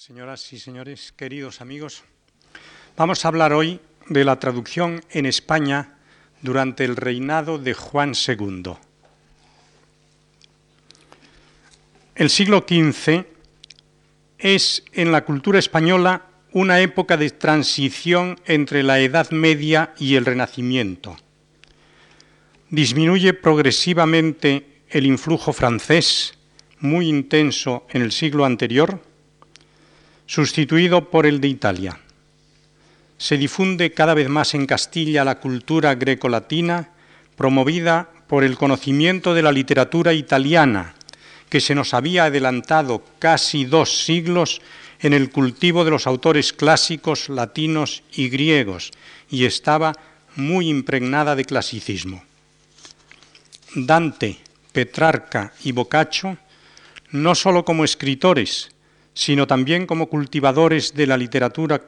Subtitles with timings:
[0.00, 2.04] Señoras y señores, queridos amigos,
[2.96, 5.98] vamos a hablar hoy de la traducción en España
[6.40, 8.76] durante el reinado de Juan II.
[12.14, 13.26] El siglo XV
[14.38, 20.24] es en la cultura española una época de transición entre la Edad Media y el
[20.24, 21.18] Renacimiento.
[22.70, 26.38] Disminuye progresivamente el influjo francés,
[26.78, 29.09] muy intenso en el siglo anterior,
[30.30, 31.98] sustituido por el de Italia.
[33.18, 36.90] Se difunde cada vez más en Castilla la cultura grecolatina,
[37.34, 40.94] promovida por el conocimiento de la literatura italiana,
[41.48, 44.62] que se nos había adelantado casi dos siglos
[45.00, 48.92] en el cultivo de los autores clásicos latinos y griegos,
[49.30, 49.94] y estaba
[50.36, 52.22] muy impregnada de clasicismo.
[53.74, 54.38] Dante,
[54.70, 56.38] Petrarca y Boccaccio,
[57.10, 58.70] no sólo como escritores,
[59.20, 61.82] sino también como cultivadores de la literatura,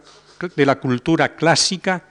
[0.55, 2.05] de la cultura clásica,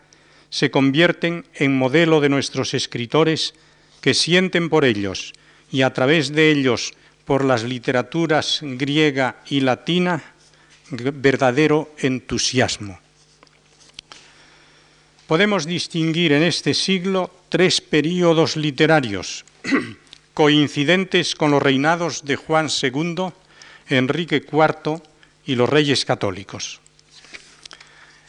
[0.50, 3.54] se convierten en modelo de nuestros escritores
[4.02, 5.34] que sienten por ellos
[5.72, 10.24] y a través de ellos por las literaturas griega y latina
[10.90, 13.00] verdadero entusiasmo.
[15.28, 19.46] Podemos distinguir en este siglo tres períodos literarios
[20.34, 23.28] coincidentes con los reinados de Juan II,
[23.88, 25.11] Enrique IV
[25.46, 26.80] y los reyes católicos.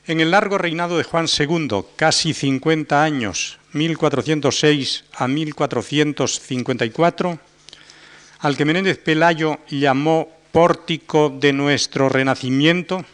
[0.07, 7.39] En el largo reinado de Juan II, casi 50 años, 1406 a 1454,
[8.41, 13.05] al que Menéndez Pelayo llamó pórtico de nuestro renacimiento,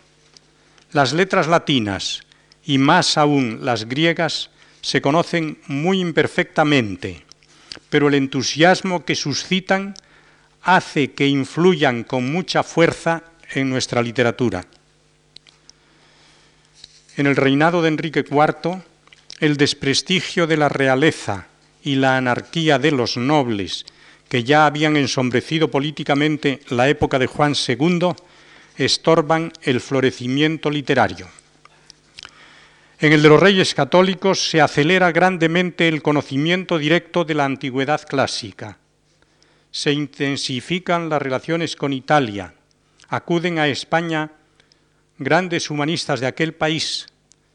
[0.92, 2.22] las letras latinas
[2.64, 4.48] y más aún las griegas
[4.80, 7.22] se conocen muy imperfectamente,
[7.90, 9.94] pero el entusiasmo que suscitan
[10.62, 14.64] hace que influyan con mucha fuerza en nuestra literatura.
[17.16, 18.82] En el reinado de Enrique IV,
[19.40, 21.46] el desprestigio de la realeza
[21.82, 23.86] y la anarquía de los nobles,
[24.28, 28.10] que ya habían ensombrecido políticamente la época de Juan II,
[28.76, 31.28] estorban el florecimiento literario.
[33.00, 38.02] En el de los reyes católicos se acelera grandemente el conocimiento directo de la antigüedad
[38.02, 38.78] clásica.
[39.70, 42.54] Se intensifican las relaciones con Italia,
[43.08, 44.32] acuden a España
[45.18, 47.06] grandes humanistas de aquel país,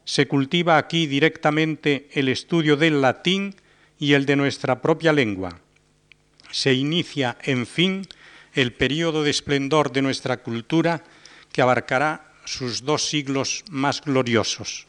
[0.04, 3.56] se cultiva aquí directamente el estudio del latín
[3.98, 5.60] y el de nuestra propia lengua.
[6.50, 8.06] Se inicia, en fin,
[8.52, 11.02] el período de esplendor de nuestra cultura
[11.50, 14.86] que abarcará sus dos siglos más gloriosos.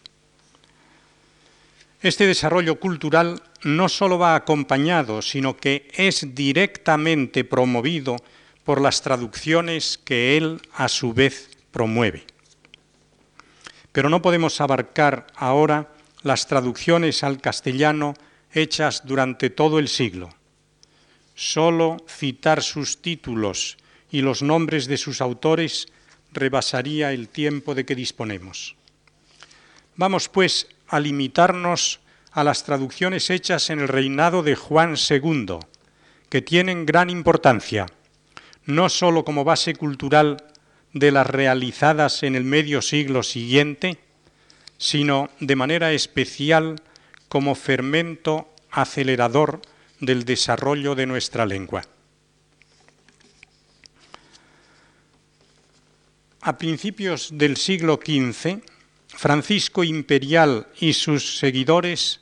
[2.02, 8.18] Este desarrollo cultural no solo va acompañado, sino que es directamente promovido
[8.66, 12.26] por las traducciones que él a su vez promueve.
[13.92, 15.94] Pero no podemos abarcar ahora
[16.24, 18.16] las traducciones al castellano
[18.52, 20.30] hechas durante todo el siglo.
[21.36, 23.78] Solo citar sus títulos
[24.10, 25.88] y los nombres de sus autores
[26.34, 28.76] rebasaría el tiempo de que disponemos.
[29.96, 32.00] Vamos, pues, a limitarnos
[32.32, 35.60] a las traducciones hechas en el reinado de Juan II,
[36.30, 37.86] que tienen gran importancia
[38.66, 40.44] no sólo como base cultural
[40.94, 44.00] de las realizadas en el medio siglo siguiente,
[44.78, 46.82] sino de manera especial
[47.28, 49.62] como fermento acelerador
[50.00, 51.84] del desarrollo de nuestra lengua.
[56.42, 58.62] A principios del siglo XV,
[59.08, 62.22] Francisco Imperial y sus seguidores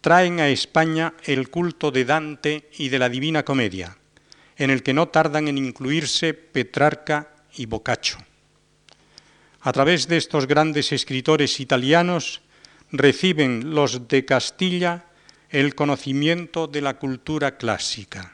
[0.00, 3.96] traen a España el culto de Dante y de la Divina Comedia
[4.56, 8.18] en el que no tardan en incluirse Petrarca y Boccaccio.
[9.60, 12.42] A través de estos grandes escritores italianos
[12.92, 15.06] reciben los de Castilla
[15.50, 18.32] el conocimiento de la cultura clásica.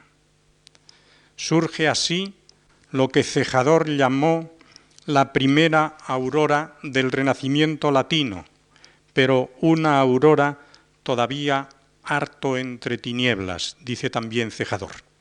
[1.37, 2.35] Surge así
[2.91, 4.53] lo que Cejador llamó
[5.07, 8.45] la primera aurora del Renacimiento latino,
[9.13, 10.61] pero una aurora
[11.03, 11.69] todavía
[12.05, 15.12] harto entre tinieblas, dice también Cejador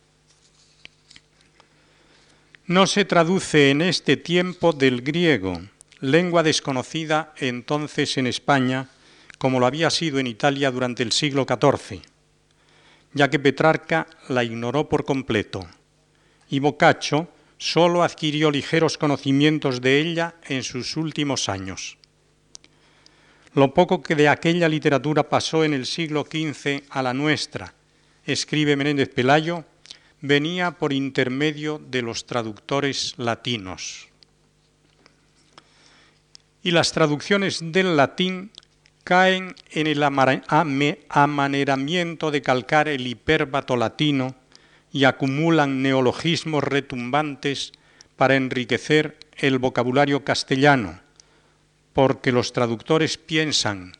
[2.67, 5.59] no se traduce en este tiempo del griego,
[5.99, 8.89] lengua desconocida entonces en España,
[9.37, 12.01] como lo había sido en Italia durante el siglo XIV,
[13.13, 15.67] ya que Petrarca la ignoró por completo,
[16.49, 21.97] y Boccaccio solo adquirió ligeros conocimientos de ella en sus últimos años.
[23.53, 27.73] Lo poco que de aquella literatura pasó en el siglo XV a la nuestra,
[28.25, 29.65] escribe Menéndez Pelayo,
[30.21, 34.11] venía por intermedio de los traductores latinos.
[36.63, 38.51] y las traducciones del latín
[39.03, 44.35] caen en el amaneramiento de calcar el hiperbato latino
[44.91, 47.71] y acumulan neologismos retumbantes
[48.15, 50.99] para enriquecer el vocabulario castellano,
[51.93, 53.93] porque los traductores piensan,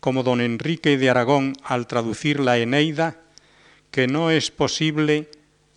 [0.00, 3.16] como don Enrique de Aragón al traducir la Eneida,
[3.90, 5.30] que no es posible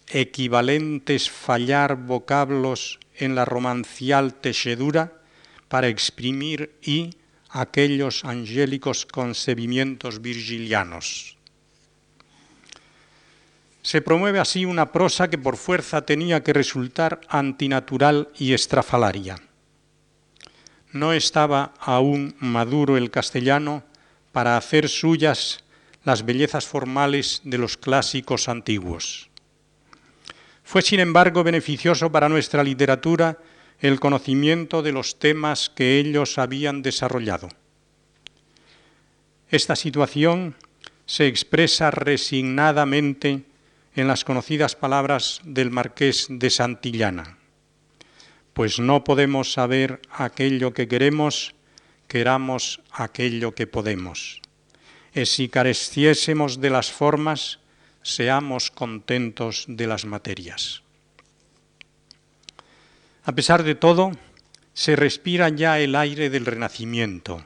[0.07, 5.13] equivalentes fallar vocablos en la romancial techedura
[5.67, 7.11] para exprimir y
[7.49, 11.37] aquellos angélicos concebimientos virgilianos.
[13.81, 19.37] Se promueve así una prosa que por fuerza tenía que resultar antinatural y estrafalaria.
[20.91, 23.83] No estaba aún maduro el castellano
[24.31, 25.63] para hacer suyas
[26.03, 29.29] las bellezas formales de los clásicos antiguos.
[30.65, 33.37] Fue, sin embargo, beneficioso para nuestra literatura
[33.79, 37.49] el conocimiento de los temas que ellos habían desarrollado.
[39.49, 40.55] Esta situación
[41.05, 43.43] se expresa resignadamente
[43.95, 47.37] en las conocidas palabras del marqués de Santillana,
[48.53, 51.53] pues no podemos saber aquello que queremos,
[52.07, 54.41] queramos aquello que podemos.
[55.13, 57.59] Y si careciésemos de las formas,
[58.05, 60.83] seamos contentos de las materias.
[63.23, 64.11] A pesar de todo,
[64.75, 67.43] se respira ya el aire del Renacimiento.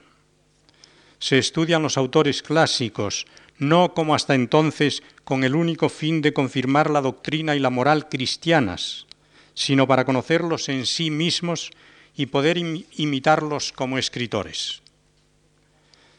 [1.18, 3.26] Se estudian los autores clásicos,
[3.58, 8.10] no como hasta entonces con el único fin de confirmar la doctrina y la moral
[8.10, 9.08] cristianas,
[9.54, 11.72] sino para conocerlos en sí mismos
[12.18, 14.82] y poder imitarlos como escritores.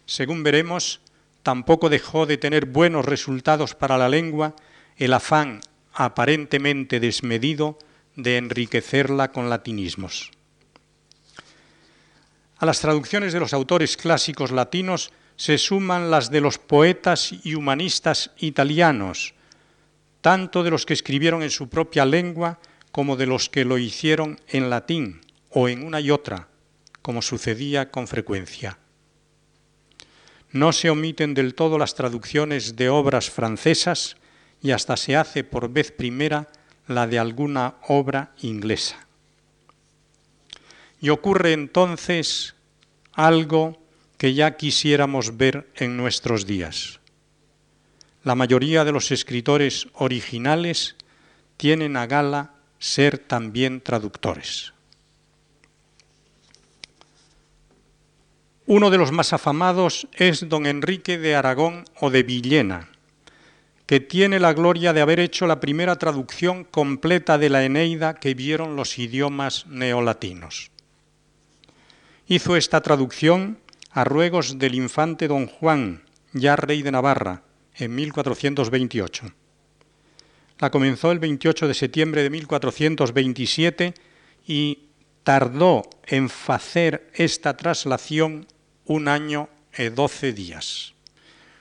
[0.06, 1.00] Según veremos,
[1.42, 4.54] tampoco dejó de tener buenos resultados para la lengua
[4.96, 5.60] el afán
[5.92, 7.78] aparentemente desmedido
[8.16, 10.30] de enriquecerla con latinismos.
[12.58, 17.54] A las traducciones de los autores clásicos latinos se suman las de los poetas y
[17.54, 19.34] humanistas italianos,
[20.20, 22.58] tanto de los que escribieron en su propia lengua
[22.92, 26.48] como de los que lo hicieron en latín o en una y otra,
[27.00, 28.79] como sucedía con frecuencia.
[30.52, 34.16] No se omiten del todo las traducciones de obras francesas
[34.62, 36.48] y hasta se hace por vez primera
[36.86, 39.06] la de alguna obra inglesa.
[41.00, 42.54] Y ocurre entonces
[43.12, 43.80] algo
[44.18, 47.00] que ya quisiéramos ver en nuestros días.
[48.22, 50.96] La mayoría de los escritores originales
[51.56, 54.74] tienen a gala ser también traductores.
[58.72, 62.88] Uno de los más afamados es don Enrique de Aragón o de Villena,
[63.84, 68.34] que tiene la gloria de haber hecho la primera traducción completa de la Eneida que
[68.34, 70.70] vieron los idiomas neolatinos.
[72.28, 73.58] Hizo esta traducción
[73.90, 77.42] a ruegos del infante don Juan, ya rey de Navarra,
[77.74, 79.32] en 1428.
[80.60, 83.94] La comenzó el 28 de septiembre de 1427
[84.46, 84.78] y
[85.24, 88.46] tardó en hacer esta traslación
[88.90, 89.48] un año
[89.78, 90.94] y doce días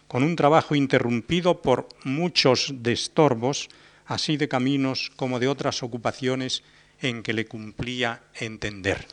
[0.08, 3.70] con un trabajo interrumpido por muchos destorbos,
[4.08, 6.64] así de caminos como de otras ocupaciones
[7.00, 9.06] en que le cumplía entender.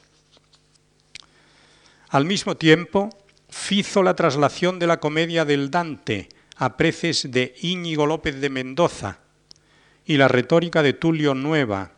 [2.09, 3.11] Al mismo tiempo,
[3.51, 9.19] fizo la traslación de la comedia del Dante a preces de Íñigo López de Mendoza
[10.07, 11.96] y la retórica de Tulio Nueva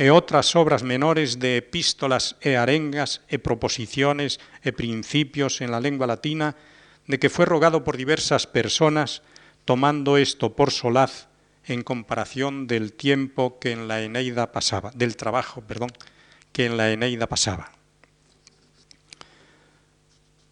[0.00, 6.08] e otras obras menores de epístolas e arengas e proposiciones e principios en la lengua
[6.08, 6.56] latina
[7.04, 9.20] de que fue rogado por diversas personas,
[9.68, 11.28] tomando esto por solaz
[11.68, 15.92] en comparación del tiempo que en la Eneida pasaba, del trabajo, perdón,
[16.56, 17.68] que en la Eneida pasaba.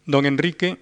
[0.05, 0.77] Don Enrique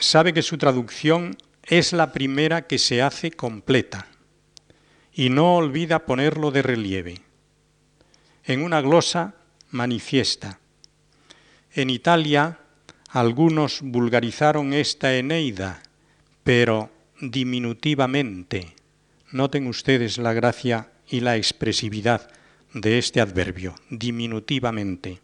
[0.00, 4.08] sabe que su traducción es la primera que se hace completa
[5.12, 7.25] y no olvida ponerlo de relieve.
[8.48, 9.34] En una glosa
[9.72, 10.60] manifiesta.
[11.74, 12.60] En Italia
[13.10, 15.82] algunos vulgarizaron esta Eneida,
[16.44, 18.76] pero diminutivamente.
[19.32, 22.30] Noten ustedes la gracia y la expresividad
[22.72, 25.18] de este adverbio, diminutivamente,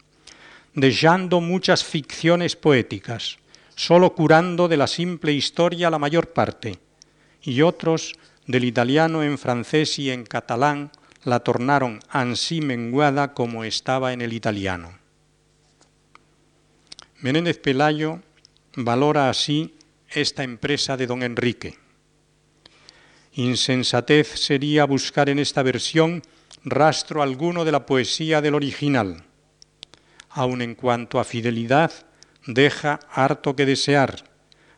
[0.74, 3.38] dejando muchas ficciones poéticas,
[3.76, 6.80] solo curando de la simple historia la mayor parte,
[7.40, 8.14] y otros
[8.48, 10.90] del italiano en francés y en catalán
[11.24, 14.98] la tornaron ansí menguada como estaba en el italiano.
[17.20, 18.20] Menéndez Pelayo
[18.76, 19.74] valora así
[20.10, 21.78] esta empresa de don Enrique.
[23.34, 26.22] Insensatez sería buscar en esta versión
[26.64, 29.24] rastro alguno de la poesía del original.
[30.30, 31.92] Aun en cuanto a fidelidad,
[32.46, 34.24] deja harto que desear,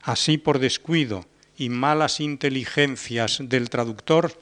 [0.02, 1.24] así por descuido
[1.56, 4.38] y malas inteligencias del traductor,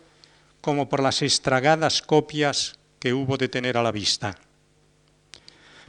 [0.63, 4.39] como por las estragadas copias que hubo de tener a la vista.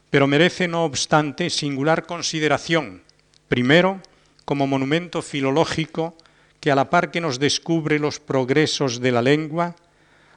[0.09, 3.03] Pero merece, no obstante, singular consideración,
[3.47, 4.01] primero,
[4.45, 6.17] como monumento filológico
[6.59, 9.75] que a la par que nos descubre los progresos de la lengua,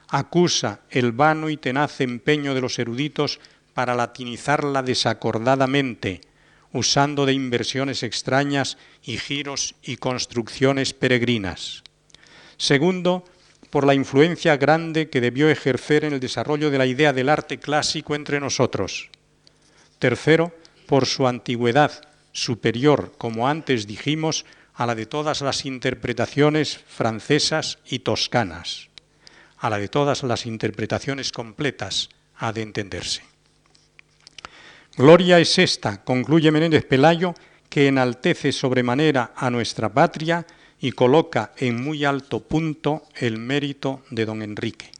[0.09, 3.39] acusa el vano y tenaz empeño de los eruditos
[3.73, 6.21] para latinizarla desacordadamente,
[6.73, 11.83] usando de inversiones extrañas y giros y construcciones peregrinas.
[12.57, 13.25] Segundo,
[13.69, 17.59] por la influencia grande que debió ejercer en el desarrollo de la idea del arte
[17.59, 19.09] clásico entre nosotros.
[19.99, 20.53] Tercero,
[20.85, 27.99] por su antigüedad, superior, como antes dijimos, a la de todas las interpretaciones francesas y
[27.99, 28.89] toscanas,
[29.57, 33.23] a la de todas las interpretaciones completas, ha de entenderse.
[34.95, 37.33] Gloria es esta, concluye Menéndez Pelayo,
[37.69, 40.45] que enaltece sobremanera a nuestra patria
[40.79, 44.91] y coloca en muy alto punto el mérito de don Enrique.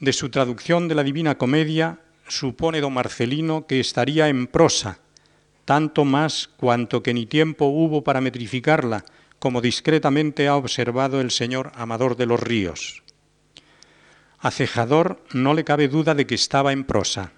[0.00, 4.98] De su traducción de la Divina Comedia supone don Marcelino que estaría en prosa,
[5.64, 9.04] tanto más cuanto que ni tiempo hubo para metrificarla,
[9.38, 13.02] como discretamente ha observado el señor Amador de los Ríos.
[14.38, 17.32] A Cejador no le cabe duda de que estaba en prosa.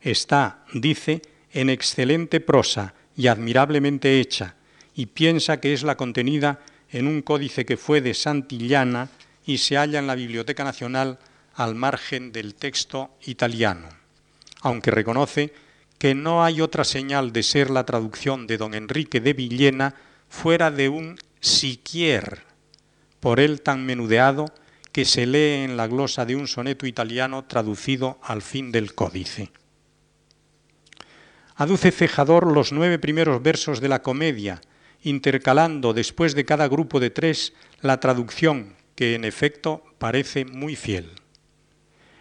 [0.00, 4.54] Está, dice, en excelente prosa y admirablemente hecha,
[4.94, 9.08] y piensa que es la contenida en un códice que fue de Santillana
[9.44, 11.18] y se halla en la Biblioteca Nacional
[11.54, 13.88] al margen del texto italiano,
[14.60, 15.52] aunque reconoce
[15.98, 19.94] que no hay otra señal de ser la traducción de don Enrique de Villena
[20.28, 22.42] fuera de un siquier,
[23.20, 24.46] por él tan menudeado
[24.92, 29.50] que se lee en la glosa de un soneto italiano traducido al fin del códice.
[31.58, 34.60] Aduce Cejador los nueve primeros versos de la comedia,
[35.02, 41.10] intercalando después de cada grupo de tres la traducción, que en efecto parece muy fiel.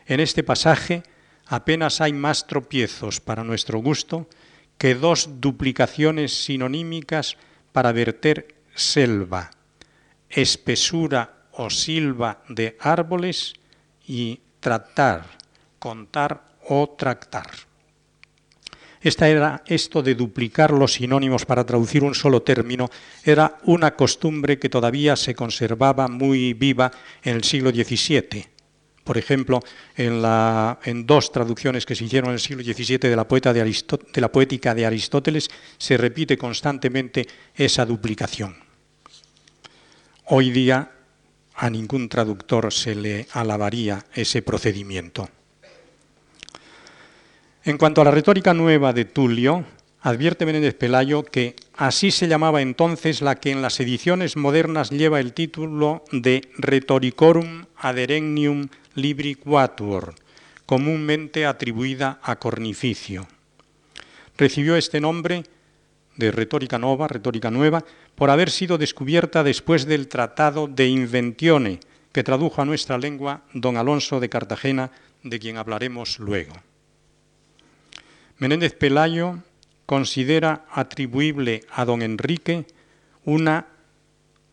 [0.05, 1.03] En este pasaje
[1.47, 4.29] apenas hay más tropiezos para nuestro gusto
[4.77, 7.35] que dos duplicaciones sinonímicas
[7.73, 9.51] para verter selva,
[10.29, 13.53] espesura o silva de árboles
[14.07, 15.25] y tratar,
[15.77, 17.64] contar o tractar.
[19.05, 22.89] Esta era esto de duplicar los sinónimos para traducir un solo término,
[23.23, 28.55] era una costumbre que todavía se conservaba muy viva en el siglo XVII
[29.03, 29.59] por ejemplo,
[29.95, 34.73] en, dos traducciones que se hicieron en el siglo XVII de la, de la poética
[34.73, 35.47] de Aristóteles,
[35.77, 38.55] se repite constantemente esa duplicación.
[40.25, 40.91] Hoy día
[41.53, 45.29] a ningún traductor se le alabaría ese procedimiento.
[47.65, 49.65] En cuanto a la retórica nueva de Tulio,
[50.01, 55.19] advierte Menéndez Pelayo que así se llamaba entonces la que en las ediciones modernas lleva
[55.19, 60.13] el título de Rhetoricorum Aderenium libri quatuor,
[60.67, 63.25] comúnmente atribuida a Cornificio.
[64.37, 65.41] Recibió este nombre
[66.17, 71.79] de retórica nova, retórica nueva, por haber sido descubierta después del Tratado de Inventione,
[72.11, 74.91] que tradujo a nuestra lengua don Alonso de Cartagena,
[75.23, 76.53] de quien hablaremos luego.
[78.37, 79.39] Menéndez Pelayo
[79.85, 82.65] considera atribuible a don Enrique
[83.23, 83.67] una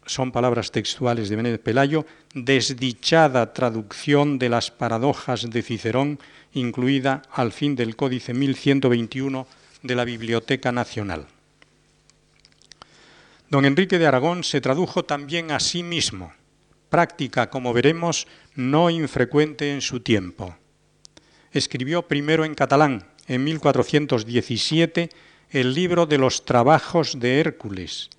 [0.07, 6.19] son palabras textuales de Benet Pelayo, desdichada traducción de las paradojas de Cicerón,
[6.53, 9.47] incluida al fin del Códice 1121
[9.83, 11.27] de la Biblioteca Nacional.
[13.49, 16.33] Don Enrique de Aragón se tradujo también a sí mismo,
[16.89, 20.57] práctica, como veremos, no infrecuente en su tiempo.
[21.53, 25.11] Escribió primero en catalán, en 1417,
[25.51, 28.11] el libro de los trabajos de Hércules,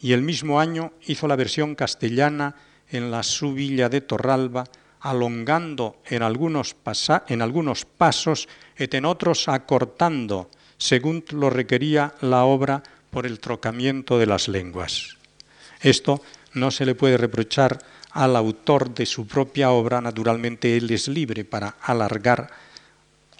[0.00, 2.54] y el mismo año hizo la versión castellana
[2.90, 4.64] en la subilla de Torralba,
[5.00, 6.76] alongando en algunos,
[7.28, 14.18] en algunos pasos et en otros acortando, según lo requería la obra por el trocamiento
[14.18, 15.16] de las lenguas.
[15.80, 16.22] Esto
[16.54, 17.78] no se le puede reprochar
[18.10, 22.50] al autor de su propia obra, naturalmente él es libre para alargar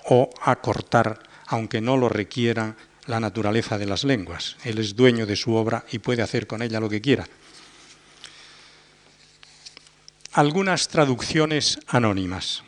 [0.08, 4.56] o acortar, aunque no lo requiera la naturaleza de las lenguas.
[4.64, 7.26] Él es dueño de su obra y puede hacer con ella lo que quiera.
[10.32, 12.62] Algunas traducciones anónimas.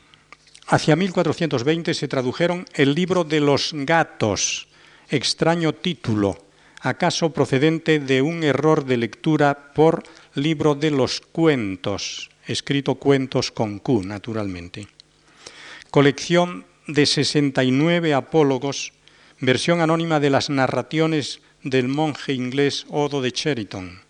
[0.66, 4.68] Hacia 1420 se tradujeron el libro de los gatos,
[5.08, 6.46] extraño título,
[6.80, 10.02] acaso procedente de un error de lectura por
[10.34, 14.88] libro de los cuentos, escrito cuentos con Q, naturalmente.
[15.90, 18.92] Colección de 69 apólogos,
[19.40, 24.00] versión anónima de las narraciones del monje inglés Odo de Cheriton,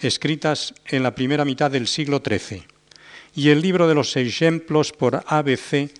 [0.00, 2.64] escritas en la primera mitad del siglo XIII,
[3.34, 5.90] y el libro de los ejemplos por ABC,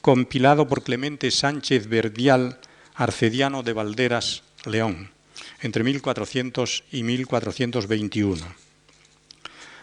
[0.00, 2.58] compilado por Clemente Sánchez Verdial,
[2.94, 5.10] arcediano de Valderas, León,
[5.60, 8.44] entre 1400 y 1421.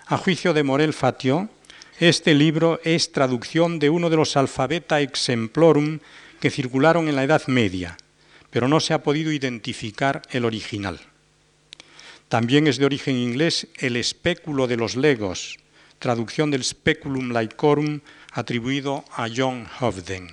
[0.07, 1.49] A juicio de Morel Fatio,
[2.01, 5.99] este libro es traducción de uno de los alfabeta exemplorum
[6.39, 7.95] que circularon en la Edad Media,
[8.49, 10.99] pero no se ha podido identificar el original.
[12.27, 15.59] También es de origen inglés el espéculo de los legos,
[15.99, 17.99] traducción del Speculum Laicorum
[18.31, 20.27] atribuido a John Hovden.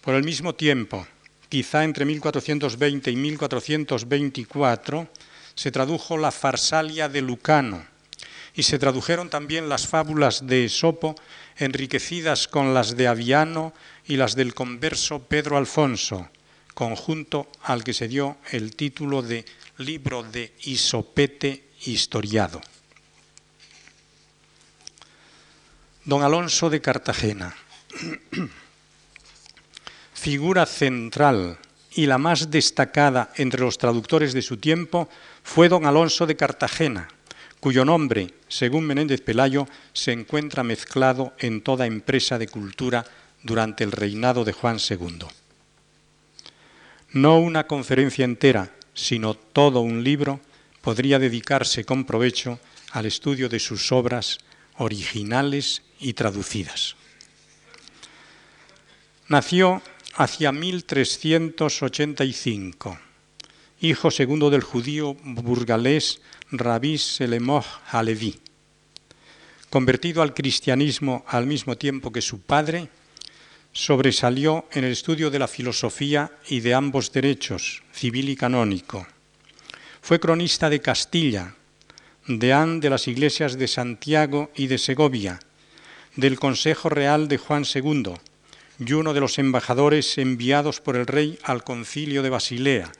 [0.00, 1.06] Por el mismo tiempo,
[1.50, 5.08] quizá entre 1420 y 1424,
[5.54, 7.89] se tradujo la Farsalia de Lucano,
[8.54, 11.14] y se tradujeron también las fábulas de Esopo,
[11.56, 13.72] enriquecidas con las de Aviano
[14.06, 16.28] y las del converso Pedro Alfonso,
[16.74, 19.44] conjunto al que se dio el título de
[19.78, 22.60] Libro de Isopete Historiado.
[26.04, 27.54] Don Alonso de Cartagena,
[30.14, 31.58] figura central
[31.92, 35.08] y la más destacada entre los traductores de su tiempo,
[35.42, 37.08] fue don Alonso de Cartagena,
[37.60, 43.04] cuyo nombre, según Menéndez Pelayo, se encuentra mezclado en toda empresa de cultura
[43.42, 45.26] durante el reinado de Juan II.
[47.12, 50.40] No una conferencia entera, sino todo un libro
[50.80, 52.58] podría dedicarse con provecho
[52.92, 54.38] al estudio de sus obras
[54.76, 56.94] originales y traducidas.
[59.28, 59.82] Nació
[60.14, 62.98] hacia 1385,
[63.80, 66.20] hijo segundo del judío burgalés
[66.52, 68.38] Rabí Selemoh Halevi.
[69.70, 72.88] Convertido al cristianismo al mismo tiempo que su padre,
[73.72, 79.06] sobresalió en el estudio de la filosofía y de ambos derechos, civil y canónico.
[80.02, 81.54] Fue cronista de Castilla,
[82.26, 85.40] deán de las iglesias de Santiago y de Segovia,
[86.16, 88.14] del Consejo Real de Juan II
[88.78, 92.90] y uno de los embajadores enviados por el rey al concilio de Basilea,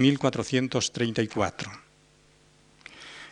[0.00, 1.70] 1434.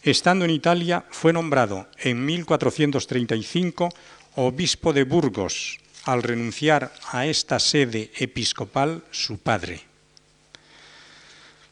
[0.02, 3.88] Estando en Italia, fue nombrado en 1435
[4.36, 9.80] obispo de Burgos, al renunciar a esta sede episcopal su padre.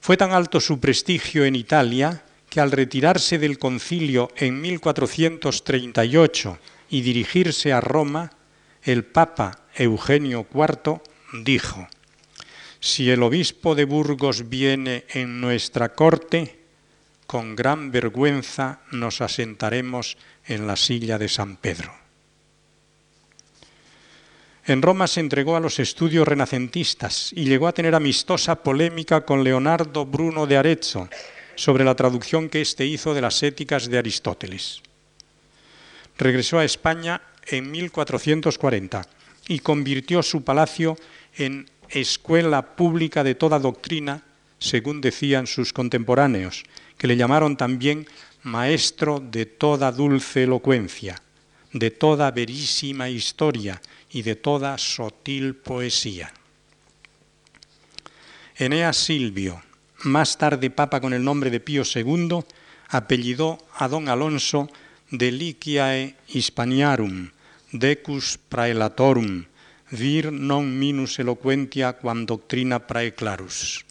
[0.01, 6.59] Fue tan alto su prestigio en Italia que al retirarse del concilio en 1438
[6.91, 8.33] y dirigirse a Roma,
[8.83, 11.01] el Papa Eugenio IV
[11.45, 11.87] dijo,
[12.87, 16.61] Si el obispo de Burgos viene en nuestra corte,
[17.27, 21.93] con gran vergüenza nos asentaremos en la silla de San Pedro.
[24.67, 29.43] En Roma se entregó a los estudios renacentistas y llegó a tener amistosa polémica con
[29.43, 31.09] Leonardo Bruno de Arezzo
[31.57, 34.81] sobre la traducción que éste hizo de las éticas de Aristóteles.
[36.17, 39.09] Regresó a España en 1440
[39.49, 40.97] y convirtió su palacio
[41.37, 44.23] en escuela pública de toda doctrina,
[44.59, 46.65] según decían sus contemporáneos,
[46.99, 48.07] que le llamaron también
[48.43, 51.21] maestro de toda dulce elocuencia,
[51.73, 56.33] de toda verísima historia y de toda sotil poesía.
[58.57, 59.63] Eneas Silvio,
[60.05, 62.41] más tarde papa con el nombre de Pío II,
[62.89, 64.71] apellidó a don Alonso
[65.11, 67.31] Deliciae Hispaniarum,
[67.73, 69.45] decus praelatorum,
[69.91, 73.85] vir non minus eloquentia quam doctrina praeclarus,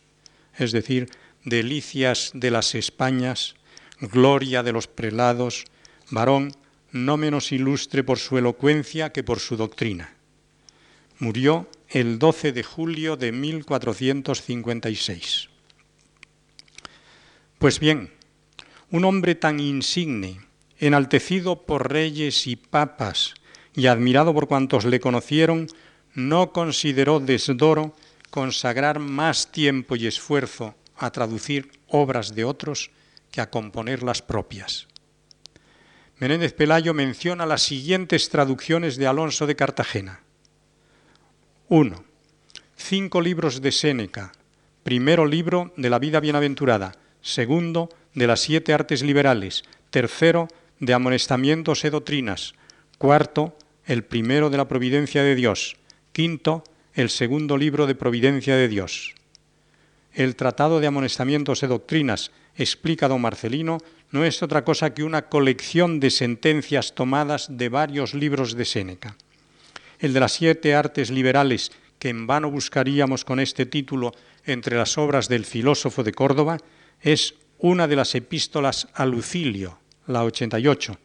[0.58, 1.10] es decir,
[1.44, 3.56] delicias de las Españas,
[4.00, 5.66] gloria de los prelados,
[6.10, 6.52] varón
[6.92, 10.14] no menos ilustre por su elocuencia que por su doctrina.
[11.20, 15.50] Murió el 12 de julio de 1456.
[17.60, 18.12] Pues bien,
[18.92, 20.42] un hombre tan insigne,
[20.78, 23.34] enaltecido por reyes y papas
[23.76, 25.68] y admirado por cuantos le conocieron,
[26.16, 27.94] no consideró desdoro
[28.30, 32.92] consagrar más tiempo y esfuerzo a traducir obras de otros
[33.32, 34.88] que a componer las propias.
[36.18, 40.22] Menéndez Pelayo menciona las siguientes traducciones de Alonso de Cartagena.
[41.68, 42.04] 1.
[42.78, 44.32] Cinco libros de Séneca.
[44.84, 46.94] Primero libro de la vida bienaventurada.
[47.22, 49.64] Segundo, de las siete artes liberales.
[49.90, 50.48] Tercero,
[50.80, 52.54] de amonestamientos y doctrinas.
[52.98, 55.76] Cuarto, el primero de la providencia de Dios.
[56.16, 59.16] Quinto, el segundo libro de providencia de Dios.
[60.14, 63.80] El Tratado de Amonestamientos y Doctrinas, explica don Marcelino,
[64.12, 69.18] no es otra cosa que una colección de sentencias tomadas de varios libros de Séneca.
[70.00, 74.14] el de las siete artes liberales, que en vano buscaríamos con este título
[74.46, 76.60] entre las obras del filósofo de Córdoba,
[77.02, 80.98] es una de las epístolas a Lucilio, la 88.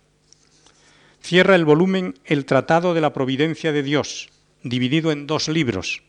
[1.20, 4.30] Cierra el volumen El Tratado de la Providencia de Dios,
[4.62, 6.02] dividido en dos libros,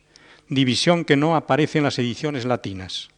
[0.48, 3.10] división que no aparece en las ediciones latinas.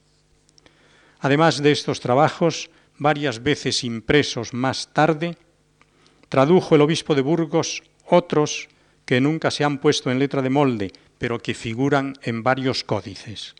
[1.19, 5.37] Además de estos trabajos, varias veces impresos más tarde,
[6.29, 8.67] tradujo el obispo de Burgos otros
[9.05, 13.55] que nunca se han puesto en letra de molde, pero que figuran en varios códices.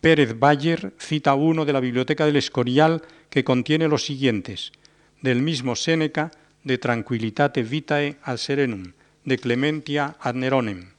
[0.00, 4.72] Pérez Bayer cita uno de la Biblioteca del Escorial que contiene los siguientes,
[5.20, 6.30] del mismo Séneca,
[6.64, 8.92] de Tranquilitate Vitae al Serenum,
[9.24, 10.90] de Clementia ad Neronem,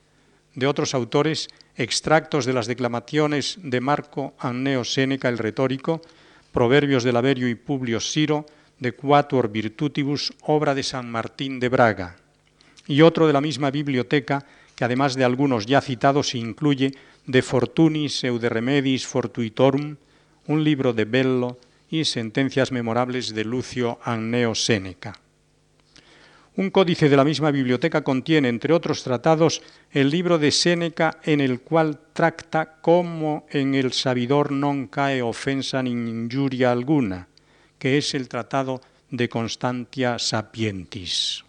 [0.56, 6.02] de otros autores extractos de las declamaciones de Marco Anneo Séneca el retórico,
[6.52, 8.46] proverbios de Laverio y Publio Ciro,
[8.80, 12.18] de Quatuor Virtutibus, obra de San Martín de Braga,
[12.88, 16.92] y otro de la misma biblioteca que además de algunos ya citados incluye
[17.28, 19.98] De Fortunis Eude Remedis Fortuitorum,
[20.48, 25.21] un libro de Bello y sentencias memorables de Lucio Anneo Séneca.
[26.58, 29.62] Un códice de la misma biblioteca contiene, entre otros tratados,
[29.92, 35.80] el libro de Séneca en el cual tracta cómo en el sabidor non cae ofensa
[35.80, 37.32] ni injuria alguna,
[37.80, 41.48] que es el tratado de Constantia Sapientis.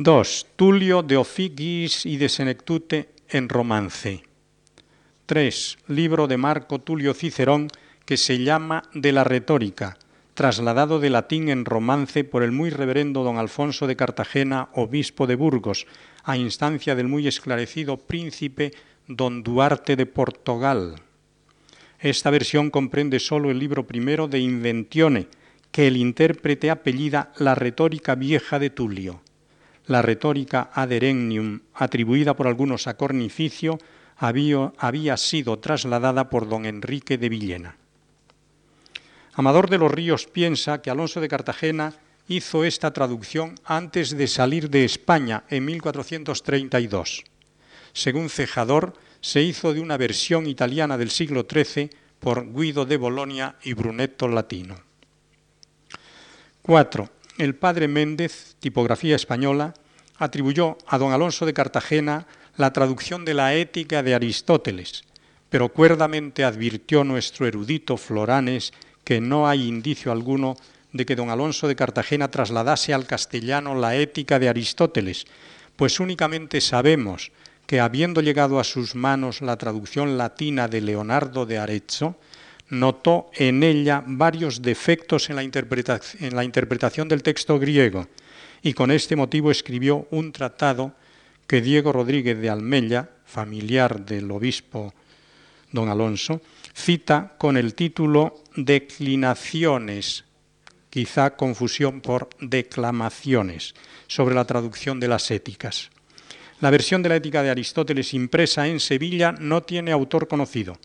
[0.00, 0.46] 2.
[0.56, 4.22] Tulio de Ofigis y de Senectute en romance.
[5.26, 5.78] 3.
[5.88, 7.68] Libro de Marco Tulio Cicerón
[8.06, 9.98] que se llama De la retórica,
[10.38, 15.34] trasladado de latín en romance por el muy reverendo don Alfonso de Cartagena, obispo de
[15.34, 15.88] Burgos,
[16.22, 18.70] a instancia del muy esclarecido príncipe
[19.08, 21.02] don Duarte de Portugal.
[21.98, 25.26] Esta versión comprende sólo el libro primero de Inventione,
[25.72, 29.22] que el intérprete apellida La retórica vieja de Tulio.
[29.86, 30.92] La retórica ad
[31.74, 33.80] atribuida por algunos a Cornificio,
[34.16, 37.76] había sido trasladada por don Enrique de Villena.
[39.38, 41.94] Amador de los Ríos piensa que Alonso de Cartagena
[42.26, 47.22] hizo esta traducción antes de salir de España en 1432.
[47.92, 53.54] Según Cejador, se hizo de una versión italiana del siglo XIII por Guido de Bolonia
[53.62, 54.74] y Brunetto Latino.
[56.62, 57.08] 4.
[57.38, 59.72] El padre Méndez, tipografía española,
[60.16, 65.04] atribuyó a don Alonso de Cartagena la traducción de la ética de Aristóteles,
[65.48, 68.72] pero cuerdamente advirtió nuestro erudito Floranes
[69.04, 70.56] que no hay indicio alguno
[70.92, 75.26] de que don Alonso de Cartagena trasladase al castellano la ética de Aristóteles,
[75.76, 77.30] pues únicamente sabemos
[77.66, 82.16] que habiendo llegado a sus manos la traducción latina de Leonardo de Arezzo,
[82.70, 85.42] notó en ella varios defectos en la,
[86.44, 88.08] interpretación del texto griego
[88.62, 90.92] y con este motivo escribió un tratado
[91.46, 94.92] que Diego Rodríguez de Almella, familiar del obispo
[95.72, 96.40] don Alonso,
[96.74, 100.24] cita con el título Declinaciones,
[100.90, 103.74] quizá confusión por declamaciones,
[104.06, 105.90] sobre la traducción de las éticas.
[106.60, 110.78] La versión de la ética de Aristóteles impresa en Sevilla no tiene autor conocido,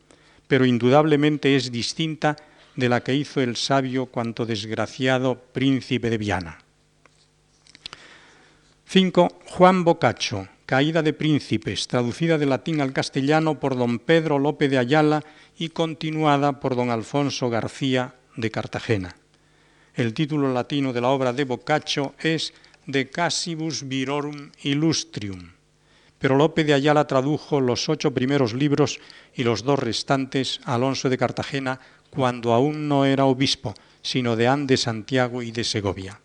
[0.47, 2.35] pero indudablemente es distinta
[2.75, 6.59] de la que hizo el sabio cuanto desgraciado príncipe de Viana.
[8.85, 9.39] 5.
[9.45, 14.79] Juan Boccaccio, Caída de Príncipes, traducida de latín al castellano por don Pedro López de
[14.79, 15.21] Ayala
[15.55, 19.15] y continuada por don Alfonso García de Cartagena.
[19.93, 22.55] El título latino de la obra de Boccaccio es
[22.87, 25.51] De Casibus Virorum Illustrium,
[26.17, 28.99] pero López de Ayala tradujo los ocho primeros libros
[29.35, 34.47] y los dos restantes a Alonso de Cartagena cuando aún no era obispo, sino de
[34.47, 36.19] An de Santiago y de Segovia.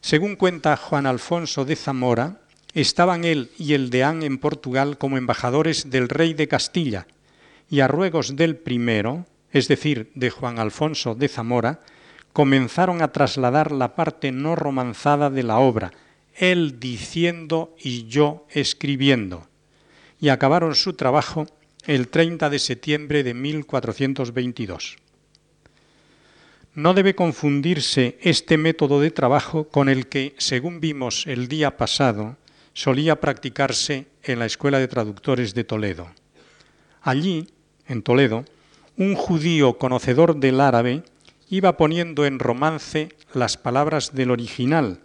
[0.00, 2.39] Según cuenta Juan Alfonso de Zamora,
[2.74, 7.06] estaban él y el deán en Portugal como embajadores del rey de Castilla,
[7.68, 11.80] y a ruegos del primero, es decir, de Juan Alfonso de Zamora,
[12.32, 15.92] comenzaron a trasladar la parte no romanzada de la obra,
[16.34, 19.48] él diciendo y yo escribiendo,
[20.20, 21.46] y acabaron su trabajo
[21.86, 24.96] el 30 de septiembre de 1422.
[26.74, 32.36] No debe confundirse este método de trabajo con el que, según vimos el día pasado,
[32.80, 36.08] solía practicarse en la Escuela de Traductores de Toledo.
[37.02, 37.46] Allí,
[37.86, 38.46] en Toledo,
[38.96, 41.02] un judío conocedor del árabe
[41.50, 45.00] iba poniendo en romance las palabras del original,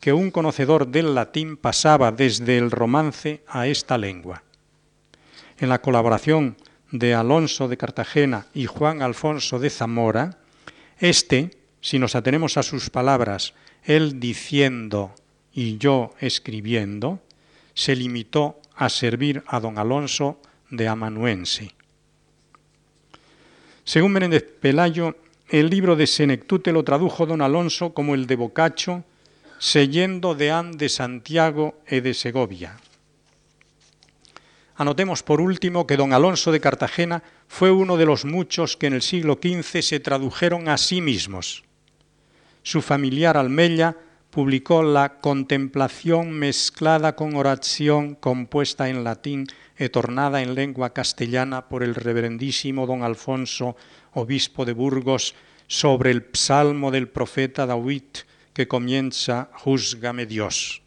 [0.00, 4.42] que un conocedor del latín pasaba desde el romance a esta lengua.
[5.58, 6.56] En la colaboración
[6.92, 10.38] de Alonso de Cartagena y Juan Alfonso de Zamora,
[10.98, 13.52] este, si nos atenemos a sus palabras,
[13.84, 15.14] él diciendo
[15.54, 17.20] y yo escribiendo,
[17.74, 21.74] se limitó a servir a don Alonso de amanuense.
[23.84, 25.16] Según Menéndez Pelayo,
[25.48, 29.04] el libro de Senectute lo tradujo don Alonso como el de Boccaccio,
[29.58, 32.80] seyendo de An de Santiago e de Segovia.
[34.74, 38.94] Anotemos por último que don Alonso de Cartagena fue uno de los muchos que en
[38.94, 41.62] el siglo XV se tradujeron a sí mismos.
[42.62, 43.96] Su familiar Almella
[44.32, 49.44] publicó la Contemplación mezclada con oración compuesta en latín
[49.76, 53.76] e tornada en lengua castellana por el reverendísimo don Alfonso,
[54.16, 55.36] obispo de Burgos,
[55.68, 58.24] sobre el psalmo del profeta David
[58.56, 60.80] que comienza Júzgame Dios.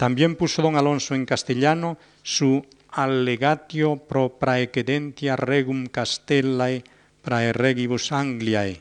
[0.00, 2.64] También puso don Alonso en castellano su
[2.96, 6.80] Allegatio pro praecedentia regum castellae
[7.20, 8.80] praeregibus Angliae,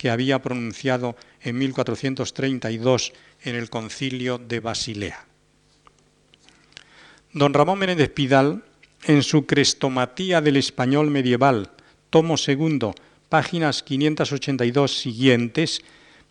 [0.00, 5.26] que había pronunciado en 1432 en el concilio de Basilea.
[7.32, 8.64] Don Ramón Menéndez Pidal,
[9.04, 11.70] en su Crestomatía del Español Medieval,
[12.10, 12.94] tomo segundo,
[13.28, 15.82] páginas 582 siguientes,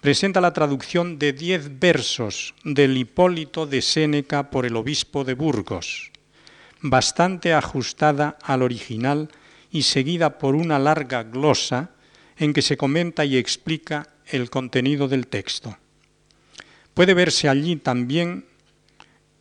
[0.02, 6.12] presenta la traducción de diez versos del Hipólito de Séneca por el obispo de Burgos,
[6.82, 9.30] bastante ajustada al original
[9.72, 11.92] y seguida por una larga glosa
[12.38, 15.78] en que se comenta y explica el contenido del texto.
[16.94, 18.46] Puede verse allí también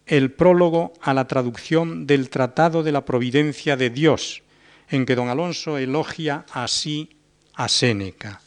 [0.06, 4.42] el prólogo a la traducción del Tratado de la Providencia de Dios,
[4.88, 7.16] en que don Alonso elogia así
[7.54, 8.40] a Séneca.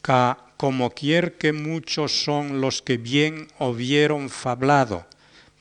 [0.00, 5.06] Ca como quier que muchos son los que bien hubieron fablado,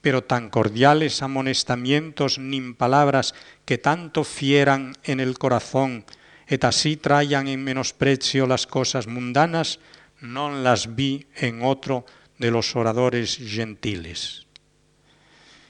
[0.01, 3.33] pero tan cordiales amonestamientos nin palabras
[3.65, 6.05] que tanto fieran en el corazón
[6.47, 9.79] et así trayan en menosprecio las cosas mundanas,
[10.21, 12.05] no las vi en otro
[12.37, 14.45] de los oradores gentiles.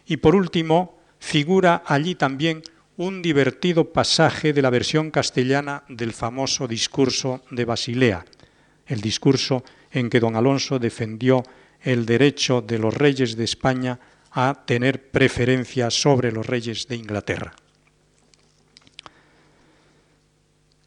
[0.05, 2.61] Y por último, figura allí también
[2.97, 8.25] un divertido pasaje de la versión castellana del famoso discurso de Basilea,
[8.85, 11.43] el discurso en que don Alonso defendió
[11.81, 13.99] el derecho de los reyes de España
[14.31, 17.53] a tener preferencia sobre los reyes de Inglaterra.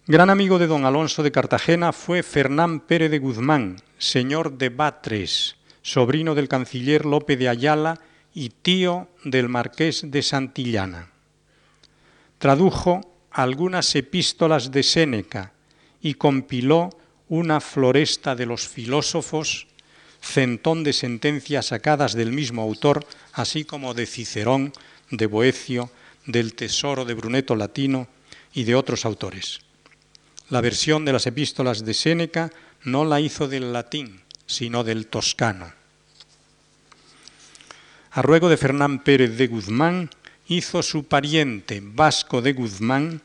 [0.08, 5.56] Gran amigo de don Alonso de Cartagena fue Fernán Pérez de Guzmán, señor de Batres,
[5.82, 7.98] sobrino del canciller Lope de Ayala
[8.32, 11.10] y tío del marqués de Santillana.
[12.38, 13.00] Tradujo
[13.32, 15.52] algunas epístolas de Séneca
[16.00, 16.90] y compiló
[17.28, 19.66] una floresta de los filósofos,
[20.20, 24.72] centón de sentencias sacadas del mismo autor, así como de Cicerón,
[25.10, 25.90] de Boecio,
[26.26, 28.06] del Tesoro de Bruneto Latino
[28.54, 29.65] y de otros autores.
[30.48, 32.52] La versión de las epístolas de Séneca
[32.84, 35.72] no la hizo del latín, sino del toscano.
[38.12, 40.08] A ruego de Fernán Pérez de Guzmán,
[40.46, 43.20] hizo su pariente Vasco de Guzmán,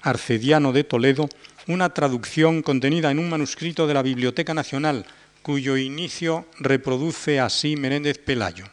[0.00, 1.28] arcediano de Toledo,
[1.66, 5.06] una traducción contenida en un manuscrito de la Biblioteca Nacional,
[5.42, 8.66] cuyo inicio reproduce así Menéndez Pelayo.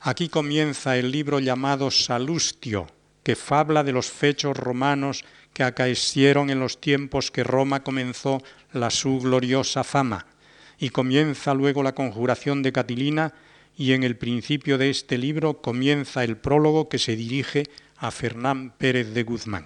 [0.00, 2.86] Aquí comienza el libro llamado Salustio,
[3.22, 5.24] que fabla de los fechos romanos
[5.56, 8.42] que acaecieron en los tiempos que Roma comenzó
[8.72, 10.26] la su gloriosa fama,
[10.78, 13.32] y comienza luego la conjuración de Catilina,
[13.74, 17.64] y en el principio de este libro comienza el prólogo que se dirige
[17.96, 19.64] a Fernán Pérez de Guzmán.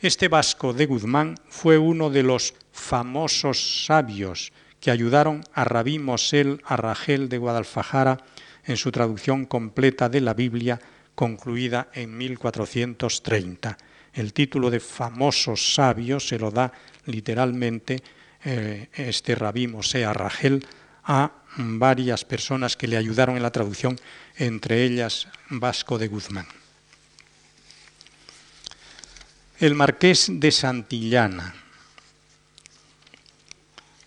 [0.00, 6.60] Este vasco de Guzmán fue uno de los famosos sabios que ayudaron a Rabí Mosel
[6.66, 8.18] Arragel de Guadalfajara
[8.66, 10.78] en su traducción completa de la Biblia
[11.14, 13.78] concluida en 1430
[14.14, 16.72] el título de famoso sabio se lo da
[17.06, 18.02] literalmente
[18.44, 20.66] eh, este rabí Mosé Rachel
[21.04, 23.98] a varias personas que le ayudaron en la traducción,
[24.36, 26.46] entre ellas Vasco de Guzmán.
[29.58, 31.54] El marqués de Santillana.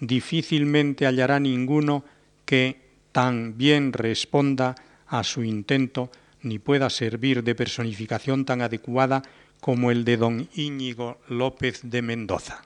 [0.00, 2.04] difícilmente hallará ninguno
[2.44, 2.80] que
[3.12, 4.74] tan bien responda
[5.06, 6.10] a su intento
[6.44, 9.22] ni pueda servir de personificación tan adecuada
[9.60, 12.62] como el de don Íñigo López de Mendoza.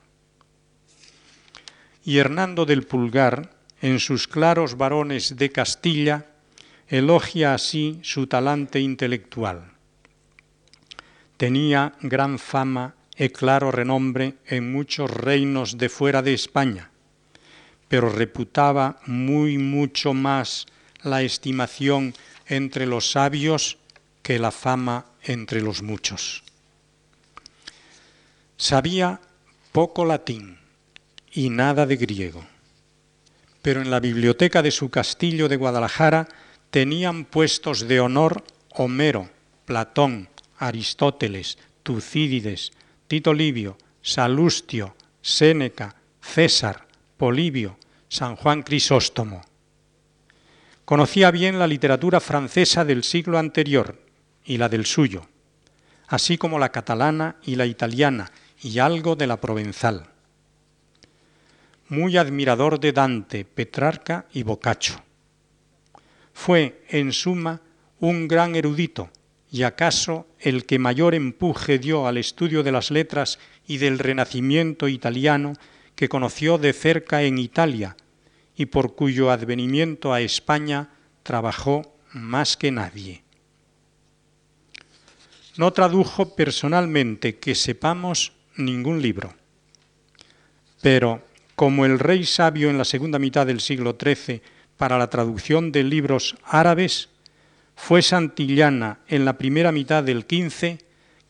[2.05, 6.27] Y Hernando del Pulgar, en sus claros varones de Castilla,
[6.88, 9.73] elogia así su talante intelectual.
[11.37, 16.91] Tenía gran fama y claro renombre en muchos reinos de fuera de España,
[17.88, 20.67] pero reputaba muy mucho más
[21.03, 22.14] la estimación
[22.49, 23.79] entre los sabios
[24.23, 26.43] que la fama entre los muchos.
[28.57, 29.21] Sabía
[29.73, 30.59] poco latín
[31.33, 32.45] y nada de griego,
[33.63, 36.29] pero en la biblioteca de su castillo de Guadalajara
[36.71, 39.29] tenían puestos de honor Homero,
[39.65, 42.73] Platón, Aristóteles, Tucídides,
[43.07, 49.43] Tito Livio, Salustio, Séneca, César, Polibio, San Juan Crisóstomo.
[50.88, 54.01] Conocía bien la literatura francesa del siglo anterior
[54.42, 55.27] y la del suyo,
[56.07, 60.07] así como la catalana y la italiana y algo de la provenzal.
[61.90, 64.94] Muy admirador de Dante, Petrarca y Boccaccio.
[66.33, 67.61] Fue, en suma,
[68.01, 69.11] un gran erudito
[69.53, 74.88] y acaso el que mayor empuje dio al estudio de las letras y del renacimiento
[74.88, 75.53] italiano
[75.94, 77.94] que conoció de cerca en Italia
[78.59, 80.90] y por cuyo advenimiento a España
[81.23, 83.23] trabajó más que nadie.
[85.57, 89.33] No tradujo personalmente, que sepamos, ningún libro,
[90.83, 91.23] pero
[91.55, 94.42] como el rey sabio en la segunda mitad del siglo XIII
[94.77, 97.09] para la traducción de libros árabes,
[97.77, 100.79] fue Santillana en la primera mitad del XV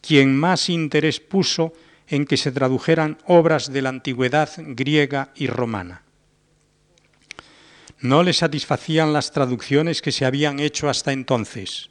[0.00, 1.74] quien más interés puso
[2.06, 6.07] en que se tradujeran obras de la antigüedad griega y romana.
[8.00, 11.88] No le satisfacían las traducciones que se habían hecho hasta entonces,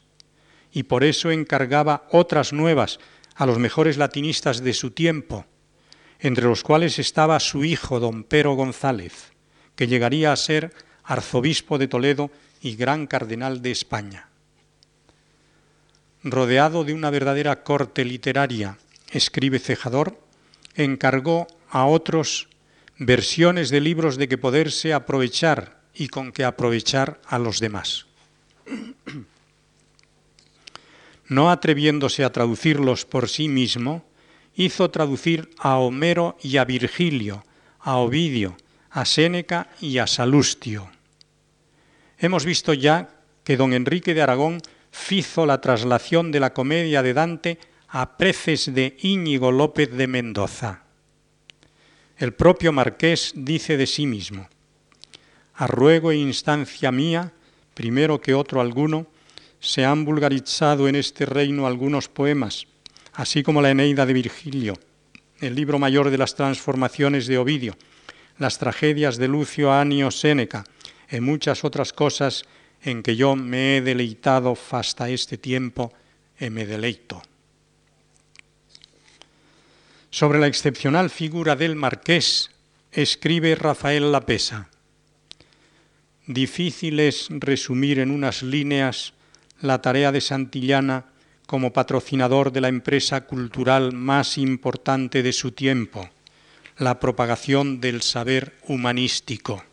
[0.71, 2.99] y por eso encargaba otras nuevas
[3.35, 5.45] a los mejores latinistas de su tiempo,
[6.19, 9.33] entre los cuales estaba su hijo don Pero González,
[9.75, 14.29] que llegaría a ser arzobispo de Toledo y gran cardenal de España.
[16.23, 18.77] Rodeado de una verdadera corte literaria,
[19.11, 20.19] escribe Cejador,
[20.75, 22.47] encargó a otros
[22.97, 28.05] versiones de libros de que poderse aprovechar y con que aprovechar a los demás.
[31.29, 34.05] No atreviéndose a traducirlos por sí mismo,
[34.55, 37.43] hizo traducir a Homero y a Virgilio,
[37.81, 38.55] a Ovidio,
[38.89, 40.89] a Séneca y a Salustio.
[42.17, 43.09] Hemos visto ya
[43.43, 48.73] que don Enrique de Aragón fizo la traslación de la comedia de Dante a preces
[48.73, 50.83] de Íñigo López de Mendoza.
[52.17, 54.49] El propio marqués dice de sí mismo,
[55.57, 57.33] a ruego e instancia mía,
[57.73, 59.07] primero que otro alguno,
[59.59, 62.67] se han vulgarizado en este reino algunos poemas,
[63.13, 64.77] así como la Eneida de Virgilio,
[65.39, 67.75] el libro mayor de las transformaciones de Ovidio,
[68.37, 70.63] las tragedias de Lucio Anio Séneca,
[71.09, 72.43] y muchas otras cosas
[72.83, 75.91] en que yo me he deleitado hasta este tiempo
[76.39, 77.21] y me deleito.
[80.11, 82.51] Sobre la excepcional figura del marqués
[82.91, 84.69] escribe Rafael Lapesa.
[86.27, 89.13] Difícil es resumir en unas líneas
[89.61, 91.05] la tarea de Santillana
[91.45, 96.09] como patrocinador de la empresa cultural más importante de su tiempo,
[96.77, 99.63] la propagación del saber humanístico.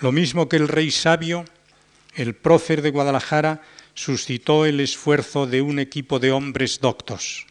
[0.00, 1.44] Lo mismo que el rey sabio,
[2.16, 3.62] el prócer de Guadalajara
[3.94, 7.46] suscitó el esfuerzo de un equipo de hombres doctos.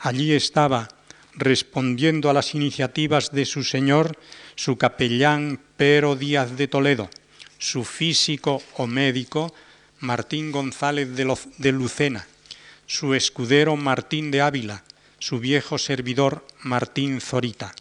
[0.00, 0.88] Allí estaba,
[1.34, 4.18] respondiendo a las iniciativas de su señor,
[4.54, 7.10] su capellán Pero Díaz de Toledo,
[7.58, 9.54] su físico o médico
[10.00, 12.26] Martín González de Lucena,
[12.86, 14.84] su escudero Martín de Ávila,
[15.18, 17.74] su viejo servidor Martín Zorita.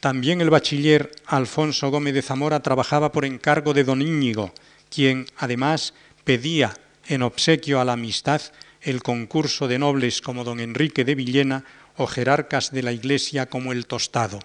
[0.00, 4.52] También el bachiller Alfonso Gómez de Zamora trabajaba por encargo de don Íñigo,
[4.88, 6.76] quien además pedía
[7.06, 8.40] en obsequio a la amistad
[8.82, 11.64] el concurso de nobles como don Enrique de Villena
[11.96, 14.40] o jerarcas de la Iglesia como el Tostado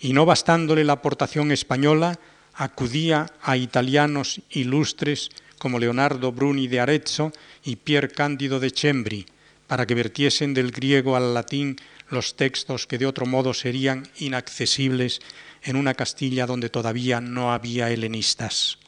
[0.00, 2.18] y no bastándole la aportación española,
[2.54, 7.32] acudía a italianos ilustres como Leonardo Bruni de Arezzo
[7.62, 9.26] y Pier Cándido de Chembri,
[9.66, 11.76] para que vertiesen del griego al latín
[12.08, 15.20] los textos que de otro modo serían inaccesibles
[15.62, 18.78] en una Castilla donde todavía no había helenistas.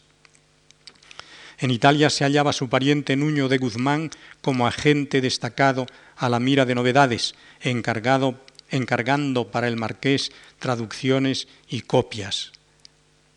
[1.62, 4.10] En Italia se hallaba su pariente Nuño de Guzmán
[4.40, 5.86] como agente destacado
[6.16, 12.50] a la mira de novedades, encargado encargando para el marqués traducciones y copias.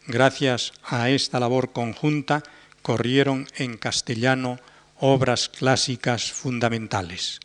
[0.08, 2.42] Gracias a esta labor conjunta
[2.82, 4.60] corrieron en castellano
[4.98, 7.40] obras clásicas fundamentales.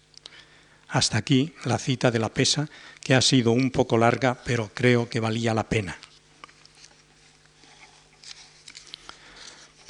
[0.89, 2.71] Hasta aquí la cita de la pesa,
[3.03, 5.99] que ha sido un poco larga, pero creo que valía la pena.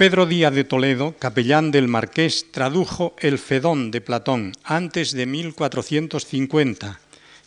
[0.00, 6.98] Pedro Díaz de Toledo, capellán del Marqués, tradujo el Fedón de Platón antes de 1450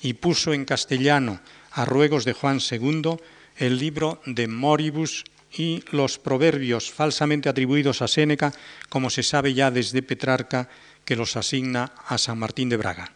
[0.04, 1.42] y puso en castellano,
[1.72, 3.18] a ruegos de Juan II,
[3.58, 8.54] el libro de Moribus y los proverbios falsamente atribuidos a Séneca,
[8.88, 10.70] como se sabe ya desde Petrarca,
[11.06, 13.10] que los asigna a San Martín de Braga.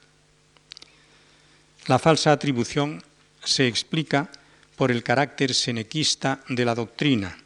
[1.86, 3.04] La falsa atribución
[3.44, 4.32] se explica
[4.76, 7.38] por el carácter senequista de la doctrina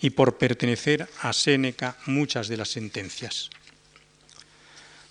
[0.00, 3.50] y por pertenecer a Séneca muchas de las sentencias.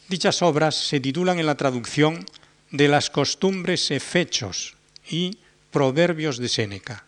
[0.07, 2.25] Dichas obras se titulan en la traducción
[2.71, 4.75] de las costumbres e fechos
[5.09, 5.39] y
[5.71, 7.05] proverbios de Séneca.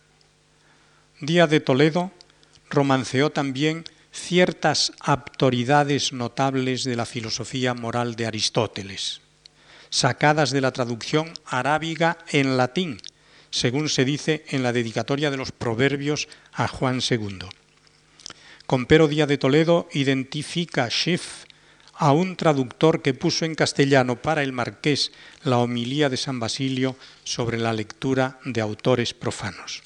[1.21, 2.11] Díaz de Toledo
[2.69, 9.21] romanceó también ciertas autoridades notables de la filosofía moral de Aristóteles,
[9.89, 12.97] sacadas de la traducción arábiga en latín,
[13.51, 17.45] según se dice en la dedicatoria de los Proverbios a Juan II.
[18.67, 21.45] Compero Díaz de Toledo identifica Schiff
[21.93, 26.97] a un traductor que puso en castellano para el marqués la homilía de San Basilio
[27.23, 29.81] sobre la lectura de autores profanos.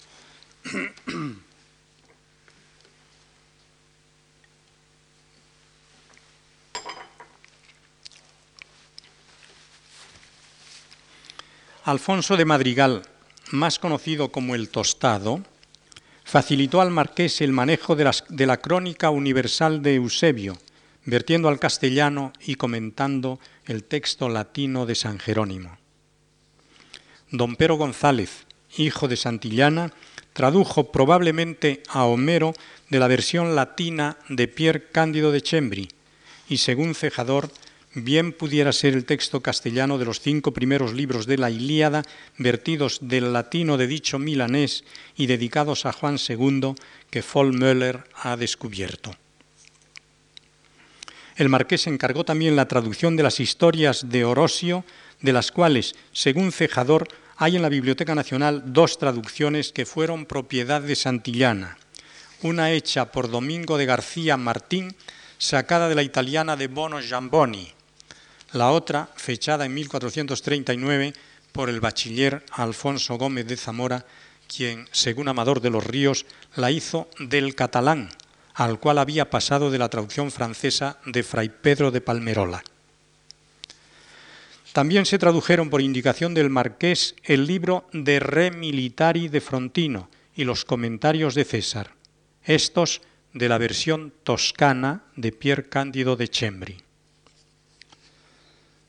[11.86, 13.04] Alfonso de Madrigal,
[13.52, 15.44] más conocido como el Tostado,
[16.32, 20.58] facilitó al marqués el manejo de, la crónica universal de Eusebio,
[21.04, 25.78] vertiendo al castellano y comentando el texto latino de San Jerónimo.
[27.32, 28.46] Don Pero González,
[28.78, 29.92] hijo de Santillana,
[30.32, 32.54] tradujo probablemente a Homero
[32.90, 35.90] de la versión latina de Pierre Cándido de Chembri
[36.48, 37.52] y, según Cejador,
[37.94, 42.04] bien pudiera ser el texto castellano de los cinco primeros libros de la Ilíada,
[42.38, 44.84] vertidos del latino de dicho milanés
[45.16, 46.74] y dedicados a Juan II,
[47.10, 49.16] que Vollmöller ha descubierto.
[51.36, 54.86] El marqués encargó también la traducción de las historias de Orosio,
[55.22, 60.82] de las cuales, según Cejador, hay en la Biblioteca Nacional dos traducciones que fueron propiedad
[60.82, 61.78] de Santillana,
[62.44, 64.96] una hecha por Domingo de García Martín,
[65.38, 67.74] sacada de la italiana de Bono Giamboni,
[68.54, 71.14] la otra fechada en 1439
[71.52, 74.06] por el bachiller Alfonso Gómez de Zamora,
[74.54, 76.26] quien, según Amador de los Ríos,
[76.56, 78.10] la hizo del catalán,
[78.54, 82.64] al cual había pasado de la traducción francesa de Fray Pedro de Palmerola.
[84.74, 90.46] También se tradujeron por indicación del marqués el libro de Re Militari de Frontino y
[90.46, 91.94] los comentarios de César,
[92.44, 93.02] estos
[93.34, 96.78] de la versión toscana de Pier Cándido de Chembri.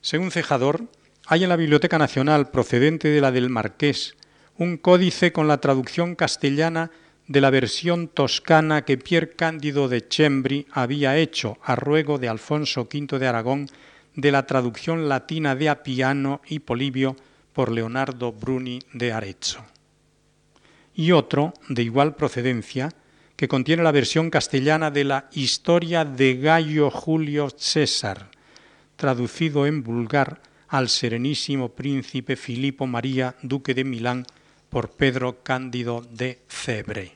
[0.03, 0.89] Según Cejador,
[1.29, 4.17] hay en la Biblioteca Nacional procedente de la del Marqués
[4.59, 6.91] un códice con la traducción castellana
[7.29, 12.89] de la versión toscana que Pier Cándido de Chembri había hecho a ruego de Alfonso
[12.93, 13.69] V de Aragón
[14.17, 17.15] de la traducción latina de Apiano y Polibio
[17.53, 19.65] por Leonardo Bruni de Arezzo.
[20.97, 22.89] Y otro, de igual procedencia,
[23.37, 28.32] que contiene la versión castellana de la Historia de Gallo Julio César,
[28.97, 34.25] traducido en vulgar al serenísimo príncipe Filipo María, duque de Milán,
[34.71, 37.13] por Pedro Cándido de Cebre.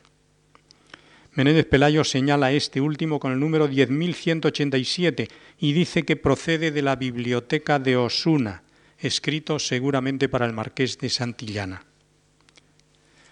[1.32, 6.96] Menéndez Pelayo señala este último con el número 10.187 y dice que procede de la
[6.96, 8.62] biblioteca de Osuna,
[8.98, 11.82] escrito seguramente para el marqués de Santillana.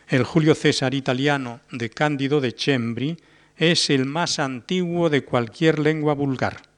[0.09, 3.17] El Julio César italiano de Cándido de Chembri
[3.59, 6.74] es el más antiguo de cualquier lengua vulgar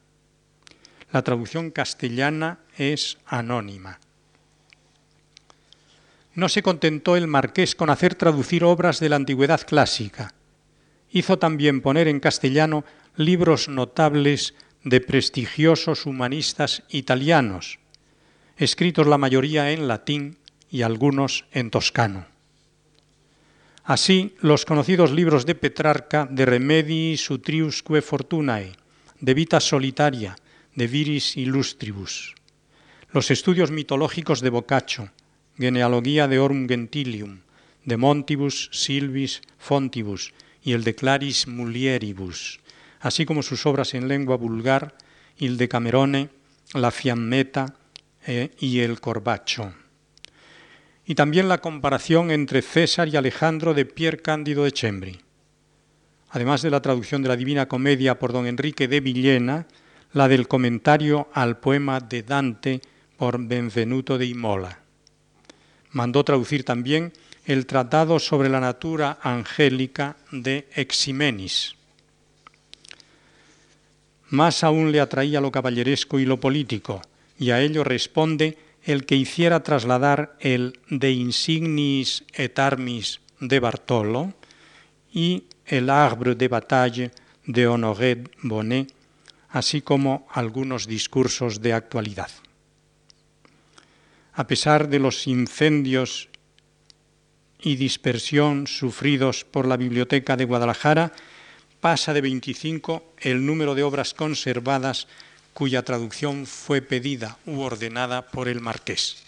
[1.17, 4.01] la traducción castellana es anónima.
[6.35, 10.35] No se contentó el marqués con hacer traducir obras de la antigüedad clásica.
[11.11, 12.85] Hizo también poner en castellano
[13.17, 14.53] libros notables
[14.85, 17.79] de prestigiosos humanistas italianos,
[18.59, 20.37] escritos la mayoría en latín
[20.71, 22.27] y algunos en toscano.
[23.85, 28.77] Así, los conocidos libros de Petrarca de Remedii Sutriusque Fortunae,
[29.19, 30.37] de Vita Solitaria,
[30.77, 32.35] de Viris Illustribus,
[33.11, 35.11] los estudios mitológicos de Boccaccio,
[35.57, 37.41] Genealogía de Orum Gentilium,
[37.87, 42.61] de Montibus Silvis Fontibus y el de Claris Mulieribus,
[43.01, 44.99] así como sus obras en lengua vulgar,
[45.39, 46.29] Il Decamerone,
[46.74, 47.74] La Fiammetta
[48.27, 49.72] eh, y el Corbacho.
[51.07, 55.20] Y también la comparación entre César y Alejandro de Pier Cándido de Chembri.
[56.31, 59.66] Además de la traducción de la Divina Comedia por don Enrique de Villena,
[60.17, 62.81] la del comentario al poema de Dante
[63.19, 64.81] por Benvenuto de Imola.
[65.91, 67.12] Mandó traducir también
[67.45, 71.75] el Tratado sobre la Natura Angélica de Eximenis.
[74.31, 77.03] más aún le atraía lo caballeresco y lo político,
[77.39, 84.33] y a ello responde el que hiciera trasladar el De insignis et armis de Bartolo
[85.12, 87.11] y el Arbre de bataille
[87.45, 88.95] de Honoré Bonnet,
[89.57, 92.28] así como algunos discursos de actualidad.
[94.34, 96.28] A pesar de los incendios
[97.62, 101.14] y dispersión sufridos por la Biblioteca de Guadalajara,
[101.80, 105.09] pasa de 25 el número de obras conservadas
[105.54, 109.24] cuya traducción fue pedida u ordenada por el marqués.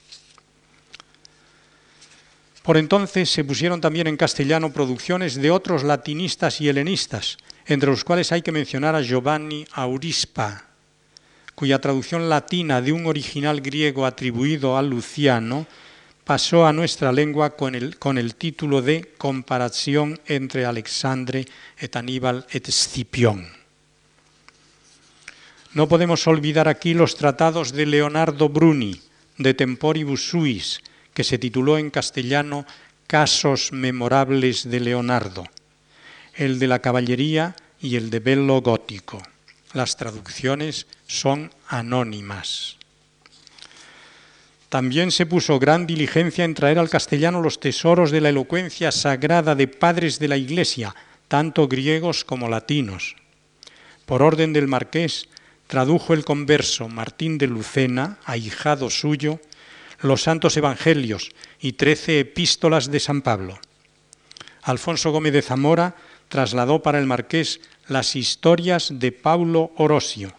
[2.63, 7.39] Por entonces se pusieron también en castellano producciones de otros latinistas y helenistas,
[7.69, 10.65] entre los cuales hay que mencionar a Giovanni Aurispa,
[11.55, 15.67] cuya traducción latina de un original griego atribuido a Luciano
[16.25, 21.47] pasó a nuestra lengua con el, con el título de Comparación entre Alexandre
[21.79, 23.49] et Aníbal et Scipión.
[25.75, 29.01] No podemos olvidar aquí los tratados de Leonardo Bruni,
[29.37, 30.81] de Temporibus Suis,
[31.13, 32.65] que se tituló en castellano
[33.07, 35.45] Casos memorables de Leonardo,
[36.39, 39.21] el de la caballería y el de Bello Gótico.
[39.73, 42.77] Las traducciones son anónimas.
[44.69, 49.57] También se puso gran diligencia en traer al castellano los tesoros de la elocuencia sagrada
[49.57, 50.95] de padres de la Iglesia,
[51.27, 53.17] tanto griegos como latinos.
[54.07, 55.29] Por orden del marqués,
[55.67, 59.41] tradujo el converso Martín de Lucena, ahijado suyo,
[60.01, 61.31] los santos evangelios
[61.61, 63.59] y trece epístolas de San Pablo.
[64.63, 65.97] Alfonso Gómez de Zamora
[66.29, 70.33] trasladó para el marqués las historias de Paulo Orosio.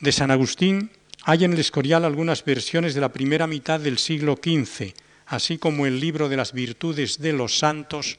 [0.00, 0.90] De San Agustín
[1.24, 4.94] hay en el Escorial algunas versiones de la primera mitad del siglo XV,
[5.26, 8.18] así como el libro de las virtudes de los santos,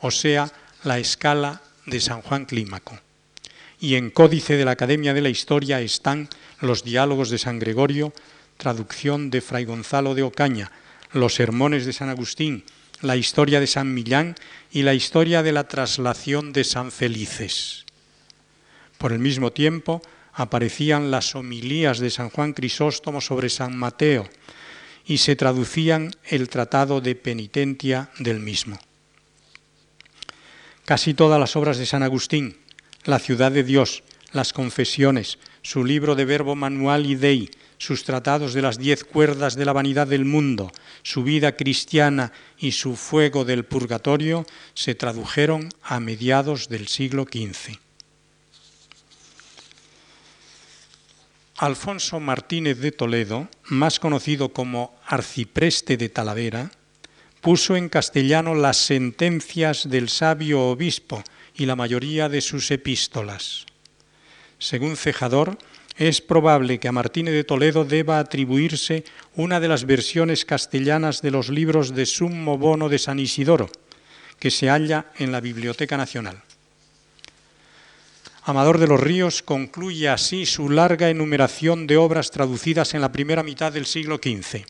[0.00, 0.52] o sea,
[0.84, 2.98] la escala de San Juan Clímaco.
[3.80, 6.28] Y en Códice de la Academia de la Historia están
[6.60, 8.12] los diálogos de San Gregorio,
[8.58, 10.70] traducción de Fray Gonzalo de Ocaña,
[11.12, 12.64] los sermones de San Agustín,
[13.00, 14.36] la historia de San Millán
[14.72, 17.84] y la historia de la traslación de San Felices.
[18.98, 20.02] Por el mismo tiempo
[20.32, 24.28] aparecían las homilías de San Juan Crisóstomo sobre San Mateo
[25.06, 28.78] y se traducían el tratado de penitencia del mismo.
[30.84, 32.58] Casi todas las obras de San Agustín,
[33.04, 34.02] La ciudad de Dios,
[34.32, 37.50] las confesiones, su libro de verbo manual y dei,
[37.80, 40.70] sus tratados de las diez cuerdas de la vanidad del mundo,
[41.02, 47.78] su vida cristiana y su fuego del purgatorio se tradujeron a mediados del siglo XV.
[51.56, 56.70] Alfonso Martínez de Toledo, más conocido como arcipreste de Talavera,
[57.40, 61.24] puso en castellano las sentencias del sabio obispo
[61.54, 63.64] y la mayoría de sus epístolas.
[64.58, 65.56] Según Cejador,
[65.96, 69.04] es probable que a Martínez de Toledo deba atribuirse
[69.36, 73.68] una de las versiones castellanas de los libros de Sumo Bono de San Isidoro,
[74.38, 76.42] que se halla en la Biblioteca Nacional.
[78.44, 83.42] Amador de los Ríos concluye así su larga enumeración de obras traducidas en la primera
[83.42, 84.64] mitad del siglo XV.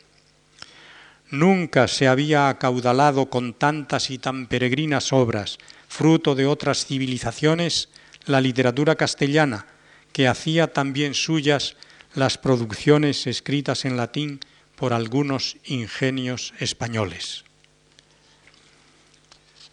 [1.29, 5.57] Nunca se había acaudalado con tantas y tan peregrinas obras,
[5.87, 7.87] fruto de otras civilizaciones,
[8.25, 9.65] la literatura castellana,
[10.13, 11.75] que hacía también suyas
[12.15, 14.39] las producciones escritas en latín
[14.75, 17.43] por algunos ingenios españoles.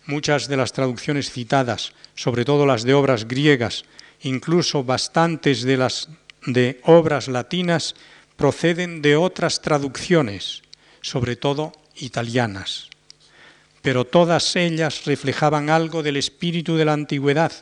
[0.07, 3.84] Muchas de las traducciones citadas, sobre todo las de obras griegas,
[4.22, 6.09] incluso bastantes de las
[6.47, 7.95] de obras latinas,
[8.36, 10.62] proceden de otras traducciones,
[11.03, 12.89] sobre todo italianas.
[13.82, 17.53] Pero todas ellas reflejaban algo del espíritu de la antigüedad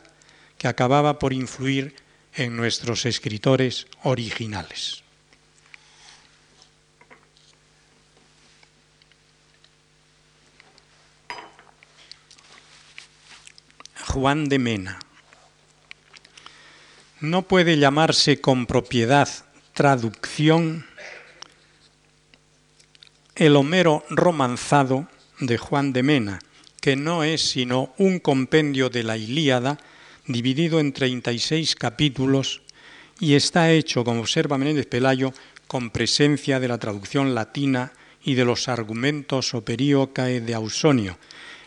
[0.57, 1.95] que acababa por influir
[2.37, 5.03] en nuestros escritores originales.
[14.05, 14.99] Juan de Mena.
[17.19, 19.27] No puede llamarse con propiedad
[19.73, 20.85] traducción
[23.35, 25.07] el Homero romanzado
[25.39, 26.39] de Juan de Mena,
[26.81, 29.77] que no es sino un compendio de la Ilíada
[30.27, 32.61] dividido en 36 capítulos
[33.19, 35.33] y está hecho, como observa Menéndez Pelayo,
[35.67, 37.91] con presencia de la traducción latina
[38.23, 41.17] y de los argumentos operíocae de Ausonio,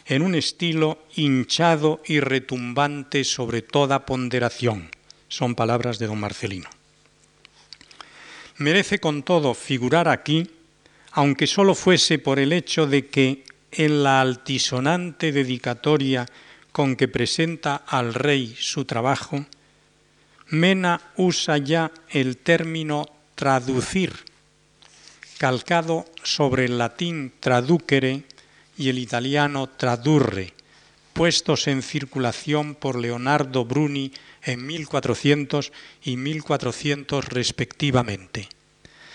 [0.07, 4.91] en un estilo hinchado y retumbante sobre toda ponderación.
[5.29, 6.69] Son palabras de don Marcelino.
[8.59, 10.51] Merece con todo figurar aquí,
[11.13, 16.27] aunque solo fuese por el hecho de que en la altisonante dedicatoria
[16.73, 19.45] con que presenta al rey su trabajo,
[20.49, 23.07] Mena usa ya el término
[23.37, 24.13] traducir,
[25.39, 28.25] calcado sobre el latín traducere
[28.77, 30.55] y el italiano tradurre,
[31.13, 34.13] puestos en circulación por Leonardo Bruni
[34.43, 38.49] en 1400 y 1400 respectivamente.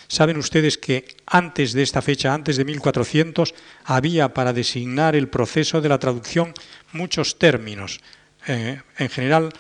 [0.08, 3.54] Saben ustedes que antes de esta fecha, antes de 1400,
[3.86, 6.54] había para designar el proceso de la traducción
[6.92, 8.02] muchos términos,
[8.48, 9.52] eh, en general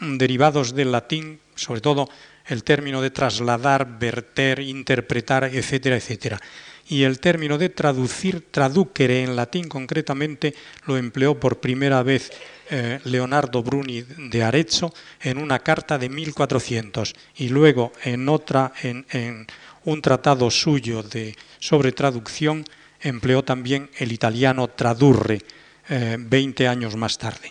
[0.00, 2.08] derivados del latín, sobre todo
[2.46, 6.40] el término de trasladar, verter, interpretar, etcétera, etcétera.
[6.86, 10.54] Y el término de traducir, traducere en latín concretamente,
[10.86, 12.30] lo empleó por primera vez
[12.68, 14.92] eh, Leonardo Bruni de Arezzo
[15.22, 19.46] en una carta de 1400 y luego en otra, en
[19.84, 22.64] un tratado suyo de, sobre traducción,
[23.00, 25.42] empleó también el italiano tradurre
[25.88, 27.50] eh, 20 años más tarde.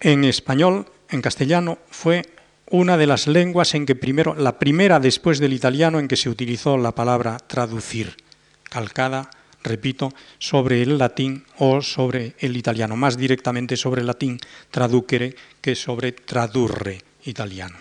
[0.00, 2.22] En español, en castellano, fue
[2.70, 6.28] una de las lenguas en que primero, la primera después del italiano en que se
[6.28, 8.16] utilizó la palabra traducir,
[8.64, 9.30] calcada,
[9.62, 14.38] repito, sobre el latín o sobre el italiano, más directamente sobre el latín
[14.70, 17.78] traducere que sobre tradurre italiano.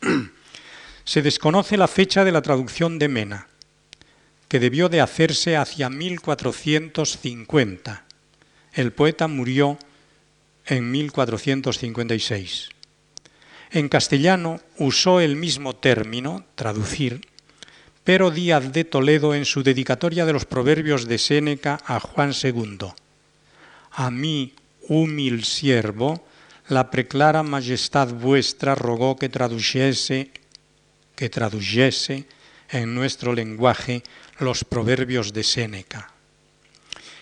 [1.04, 3.48] Se desconoce la fecha de la traducción de Mena,
[4.48, 8.04] que debió de hacerse hacia 1450.
[8.74, 9.78] El poeta murió
[10.66, 12.68] en 1456.
[13.70, 17.26] En castellano usó el mismo término, traducir,
[18.04, 22.78] pero Díaz de Toledo en su dedicatoria de los proverbios de Séneca a Juan II.
[23.92, 24.54] A mí,
[24.88, 26.24] humil siervo,
[26.68, 30.30] la preclara majestad vuestra rogó que tradujese
[31.14, 32.24] que tradujese
[32.70, 34.02] en nuestro lenguaje
[34.38, 36.10] los proverbios de Séneca.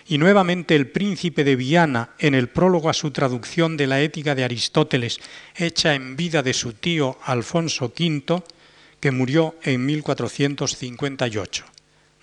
[0.07, 4.35] Y nuevamente el príncipe de Viana, en el prólogo a su traducción de la Ética
[4.35, 5.19] de Aristóteles,
[5.55, 8.43] hecha en vida de su tío Alfonso V,
[8.99, 11.65] que murió en 1458.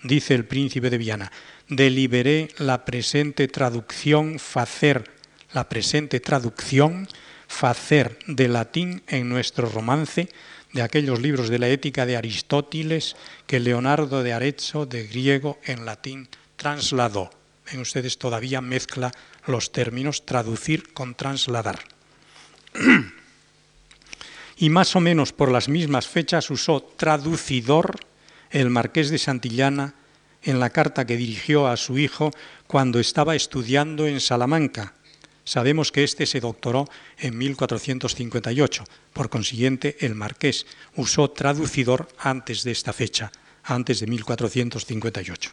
[0.03, 1.31] Dice el príncipe de Viana,
[1.67, 5.11] deliberé la presente traducción facer,
[5.53, 7.07] la presente traducción
[7.47, 10.29] facer de latín en nuestro romance
[10.73, 13.15] de aquellos libros de la ética de Aristóteles
[13.47, 17.31] que Leonardo de Arezzo de griego en latín trasladó.
[17.71, 19.11] Ven ustedes, todavía mezcla
[19.45, 21.79] los términos traducir con trasladar.
[24.57, 27.99] y más o menos por las mismas fechas usó traducidor
[28.51, 29.95] el marqués de Santillana
[30.43, 32.31] en la carta que dirigió a su hijo
[32.67, 34.93] cuando estaba estudiando en Salamanca
[35.49, 36.85] Sabemos que éste se doctoró
[37.17, 38.83] en 1458.
[39.13, 43.31] Por consiguiente, el marqués usó traducidor antes de esta fecha,
[43.63, 45.49] antes de 1458.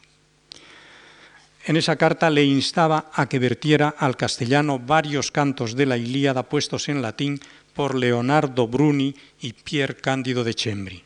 [1.65, 6.43] En esa carta le instaba a que vertiera al castellano varios cantos de la Ilíada
[6.43, 7.41] puestos en latín
[7.73, 11.03] por Leonardo Bruni y Pier Cándido de Chembri.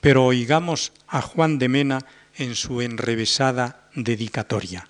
[0.00, 2.06] Pero oigamos a Juan de Mena
[2.36, 4.86] en su enrevesada dedicatoria.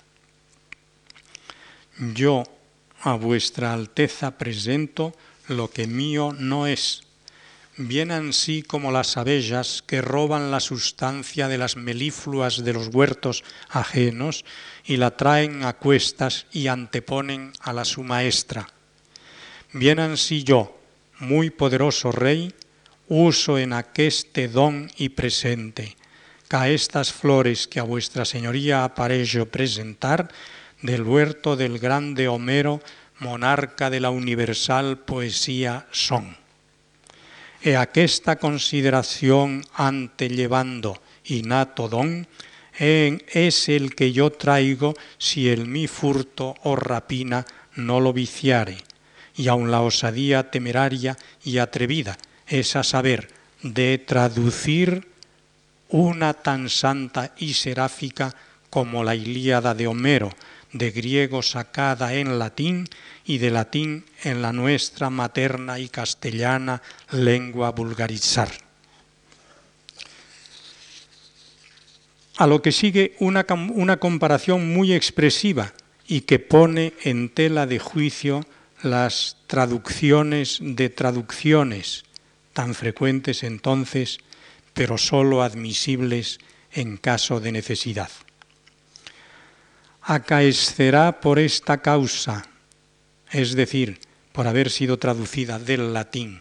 [1.99, 2.45] Yo,
[3.03, 5.13] a vuestra Alteza presento
[5.49, 7.03] lo que mío no es,
[7.77, 13.43] bien ansí como las abejas que roban la sustancia de las melifluas de los huertos
[13.69, 14.45] ajenos
[14.85, 18.69] y la traen a cuestas y anteponen a la su maestra.
[19.73, 20.79] Bien ansí yo,
[21.19, 22.55] muy poderoso rey,
[23.09, 25.97] uso en aqueste don y presente,
[26.47, 30.29] ca estas flores que a vuestra señoría aparello presentar,
[30.83, 32.81] del huerto del grande Homero,
[33.19, 36.37] monarca de la universal poesía son.
[37.63, 42.27] E aquesta consideración ante llevando innato don,
[42.75, 48.79] es el que yo traigo si el mi furto o rapina no lo viciare,
[49.37, 52.19] y aun la osadía temeraria y atrevida
[52.49, 53.29] es a saber
[53.63, 55.07] de traducir
[55.89, 58.35] una tan santa y seráfica
[58.71, 60.31] como la Ilíada de Homero,
[60.73, 62.89] de griego sacada en latín
[63.25, 68.51] y de latín en la nuestra materna y castellana lengua vulgarizar.
[72.39, 75.73] A lo que sigue una, una comparación muy expresiva
[76.07, 78.45] y que pone en tela de juicio
[78.83, 82.05] las traducciones de traducciones,
[82.53, 84.19] tan frecuentes entonces,
[84.75, 86.39] pero sólo admisibles
[86.73, 88.11] en caso de necesidad
[90.03, 92.45] acaescerá por esta causa,
[93.31, 94.01] es decir,
[94.33, 96.41] por haber sido traducida del latín,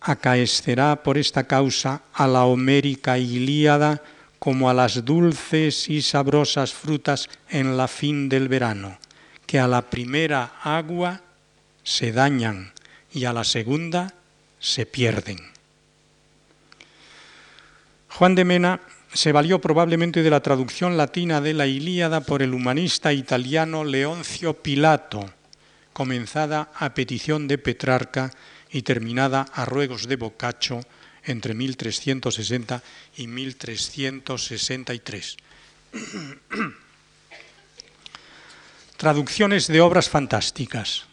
[0.00, 4.02] acaescerá por esta causa a la homérica Ilíada
[4.38, 8.98] como a las dulces y sabrosas frutas en la fin del verano,
[9.46, 11.20] que a la primera agua
[11.84, 12.72] se dañan,
[13.12, 14.14] y a la segunda
[14.58, 15.38] se pierden.
[18.08, 18.80] Juan de Mena
[19.14, 24.62] se valió probablemente de la traducción latina de la Ilíada por el humanista italiano Leoncio
[24.62, 25.32] Pilato,
[25.92, 28.30] comenzada a petición de Petrarca
[28.70, 30.80] y terminada a ruegos de Boccaccio
[31.24, 32.82] entre 1360
[33.16, 35.36] y 1363.
[38.96, 41.06] Traducciones de obras fantásticas.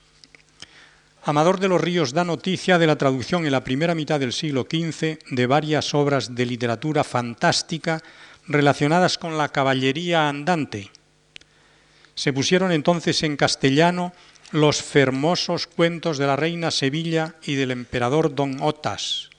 [1.23, 4.63] Amador de los Ríos da noticia de la traducción en la primera mitad del siglo
[4.63, 8.01] XV de varias obras de literatura fantástica
[8.47, 10.89] relacionadas con la caballería andante.
[12.15, 14.13] Se pusieron entonces en castellano
[14.51, 19.29] los fermosos cuentos de la reina Sevilla y del emperador Don Otas,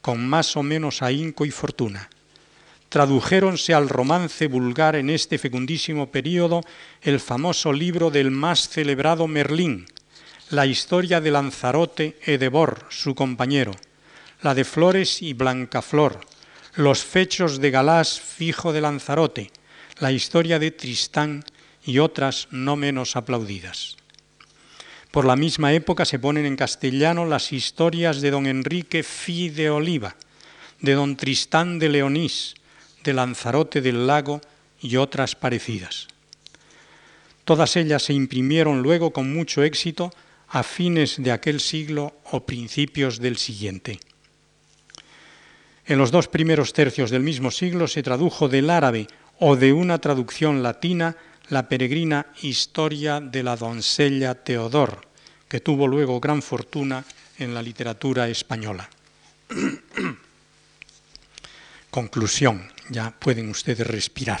[0.00, 2.10] con más o menos ahínco y fortuna.
[2.90, 6.60] Tradujéronse al romance vulgar en este fecundísimo período
[7.00, 9.86] el famoso libro del más celebrado Merlín,
[10.52, 13.72] la historia de Lanzarote e de Bor, su compañero,
[14.42, 16.20] la de Flores y Blancaflor,
[16.76, 19.50] los fechos de Galás, fijo de Lanzarote,
[19.96, 21.42] la historia de Tristán
[21.86, 23.96] y otras no menos aplaudidas.
[25.10, 29.70] Por la misma época se ponen en castellano las historias de don Enrique Fi de
[29.70, 30.16] Oliva,
[30.80, 32.56] de don Tristán de Leonís,
[33.02, 34.42] de Lanzarote del Lago
[34.82, 36.08] y otras parecidas.
[37.46, 40.12] Todas ellas se imprimieron luego con mucho éxito
[40.52, 43.98] a fines de aquel siglo o principios del siguiente.
[45.86, 49.08] En los dos primeros tercios del mismo siglo se tradujo del árabe
[49.40, 51.16] o de una traducción latina
[51.48, 55.08] la peregrina Historia de la doncella Teodor,
[55.48, 57.04] que tuvo luego gran fortuna
[57.38, 58.88] en la literatura española.
[61.90, 64.40] Conclusión, ya pueden ustedes respirar.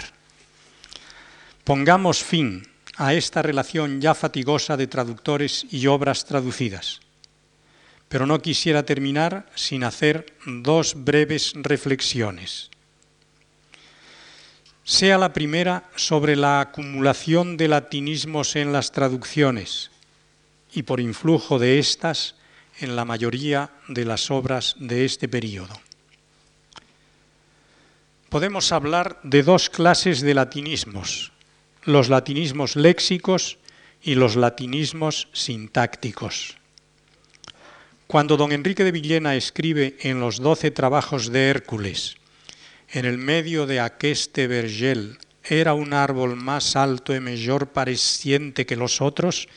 [1.64, 7.00] Pongamos fin a esta relación ya fatigosa de traductores y obras traducidas.
[8.08, 12.70] Pero no quisiera terminar sin hacer dos breves reflexiones.
[14.84, 19.90] Sea la primera sobre la acumulación de latinismos en las traducciones
[20.74, 22.34] y por influjo de éstas
[22.80, 25.80] en la mayoría de las obras de este período.
[28.28, 31.31] Podemos hablar de dos clases de latinismos,
[31.84, 33.58] los latinismos léxicos
[34.02, 36.56] y los latinismos sintácticos.
[38.06, 42.16] Cuando don Enrique de Villena escribe en los doce trabajos de Hércules,
[42.90, 48.76] en el medio de aqueste vergel era un árbol más alto y mejor pareciente que
[48.76, 49.48] los otros,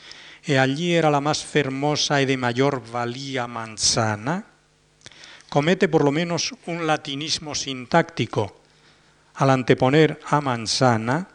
[0.44, 4.46] y allí era la más fermosa y de mayor valía manzana,
[5.48, 8.60] comete por lo menos un latinismo sintáctico
[9.34, 11.28] al anteponer a manzana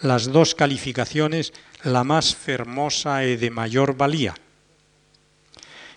[0.00, 4.34] las dos calificaciones la más fermosa y de mayor valía.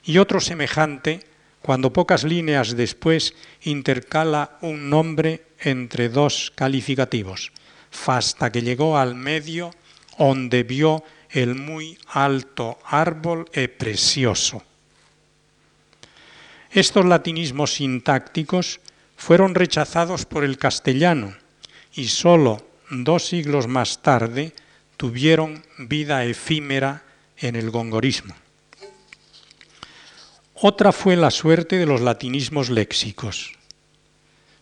[0.03, 1.25] Y otro semejante
[1.61, 7.51] cuando pocas líneas después intercala un nombre entre dos calificativos,
[8.07, 9.71] hasta que llegó al medio
[10.17, 14.61] donde vio el muy alto árbol e precioso.
[16.71, 18.79] Estos latinismos sintácticos
[19.17, 21.35] fueron rechazados por el castellano
[21.93, 24.53] y sólo dos siglos más tarde
[24.97, 27.03] tuvieron vida efímera
[27.37, 28.35] en el gongorismo.
[30.53, 33.53] Otra fue la suerte de los latinismos léxicos.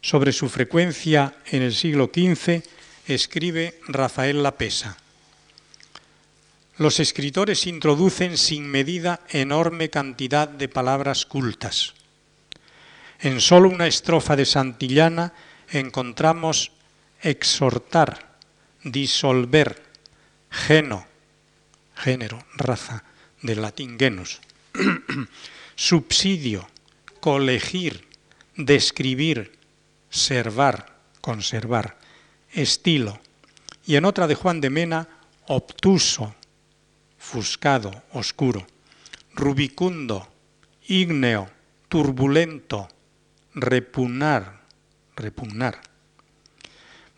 [0.02, 2.64] Sobre su frecuencia en el siglo XV
[3.08, 4.96] escribe Rafael Lapesa.
[6.78, 11.96] Los escritores introducen sin medida enorme cantidad de palabras cultas.
[13.20, 15.34] En solo una estrofa de Santillana
[15.70, 16.72] encontramos
[17.22, 18.38] exhortar,
[18.84, 19.82] disolver,
[20.50, 21.06] geno,
[21.96, 23.04] género, raza,
[23.42, 24.42] del latín genus,
[25.76, 26.68] subsidio,
[27.20, 28.08] colegir,
[28.56, 29.58] describir,
[30.10, 31.98] servar, conservar,
[32.52, 33.20] estilo,
[33.86, 35.08] y en otra de Juan de Mena,
[35.48, 36.36] obtuso,
[37.18, 38.66] fuscado, oscuro,
[39.34, 40.28] rubicundo,
[40.88, 41.50] ígneo,
[41.88, 42.88] turbulento,
[43.54, 44.62] repugnar,
[45.16, 45.89] repugnar.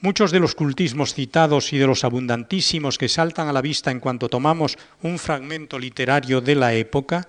[0.01, 3.99] Muchos de los cultismos citados y de los abundantísimos que saltan a la vista en
[3.99, 7.27] cuanto tomamos un fragmento literario de la época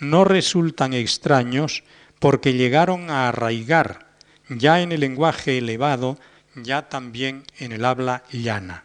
[0.00, 1.84] no resultan extraños
[2.18, 4.08] porque llegaron a arraigar
[4.48, 6.18] ya en el lenguaje elevado,
[6.56, 8.84] ya también en el habla llana.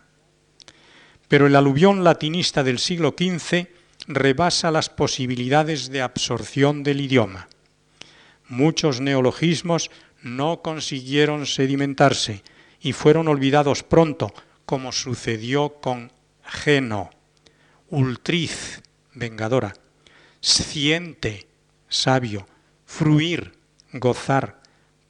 [1.27, 3.67] Pero el aluvión latinista del siglo XV
[4.07, 7.47] rebasa las posibilidades de absorción del idioma.
[8.47, 9.89] Muchos neologismos
[10.21, 12.43] no consiguieron sedimentarse,
[12.83, 14.33] y fueron olvidados pronto,
[14.65, 16.11] como sucedió con
[16.43, 17.09] Geno,
[17.89, 19.73] ultriz, vengadora,
[20.41, 21.47] sciente,
[21.87, 22.45] sabio,
[22.85, 23.53] fruir,
[23.93, 24.61] gozar,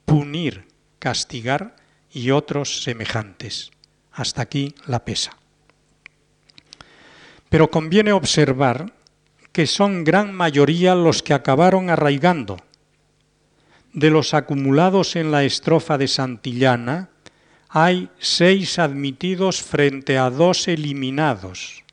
[0.05, 0.67] punir,
[0.99, 1.75] castigar
[2.11, 3.71] y otros semejantes.
[4.11, 5.35] Hasta aquí la pesa.
[7.49, 8.93] Pero conviene observar
[9.51, 12.57] que son gran mayoría los que acabaron arraigando.
[13.93, 17.09] De los acumulados en la estrofa de Santillana,
[17.75, 21.83] hay seis admitidos frente a dos eliminados.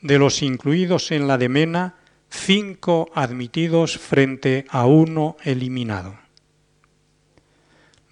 [0.00, 1.96] De los incluidos en la de Mena,
[2.30, 6.16] cinco admitidos frente a uno eliminado.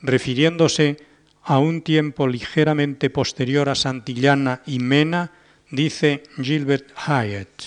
[0.03, 0.97] Refiriéndose
[1.45, 5.31] a un tiempo ligeramente posterior a Santillana y Mena,
[5.71, 7.63] dice Gilbert Hyatt,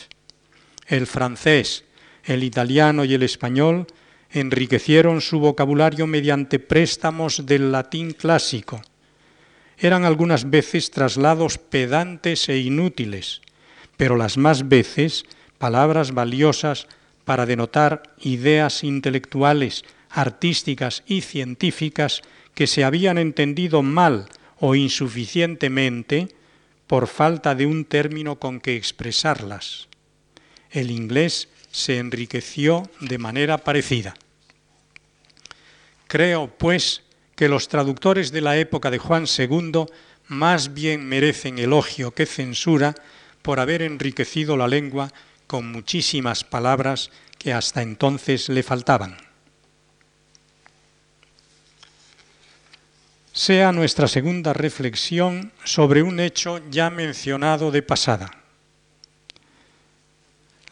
[0.87, 1.85] el francés,
[2.25, 3.87] el italiano y el español
[4.31, 8.81] enriquecieron su vocabulario mediante préstamos del latín clásico.
[9.79, 13.41] Eran algunas veces traslados pedantes e inútiles,
[13.95, 15.23] pero las más veces
[15.57, 16.87] palabras valiosas
[17.23, 22.21] para denotar ideas intelectuales, artísticas y científicas
[22.53, 24.27] que se habían entendido mal
[24.59, 26.27] o insuficientemente
[26.87, 29.87] por falta de un término con que expresarlas.
[30.71, 34.15] El inglés se enriqueció de manera parecida.
[36.07, 37.03] Creo, pues,
[37.39, 39.85] que los traductores de la época de Juan II
[40.27, 42.95] más bien merecen elogio que censura
[43.41, 45.09] por haber enriquecido la lengua
[45.47, 49.15] con muchísimas palabras que hasta entonces le faltaban.
[53.31, 58.31] Sea nuestra segunda reflexión sobre un hecho ya mencionado de pasada.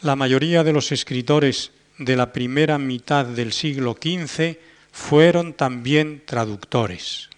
[0.02, 7.30] La mayoría de los escritores de la primera mitad del siglo XV fueron también traductores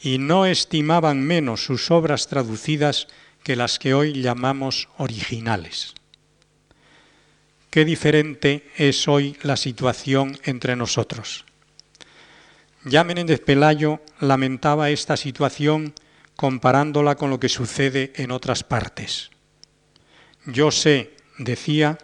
[0.00, 3.06] y no estimaban menos sus obras traducidas
[3.44, 5.94] que las que hoy llamamos originales.
[7.70, 11.44] Qué diferente es hoy la situación entre nosotros.
[12.84, 15.94] Ya Menéndez Pelayo lamentaba esta situación
[16.36, 19.30] comparándola con lo que sucede en otras partes.
[20.44, 21.98] Yo sé, decía,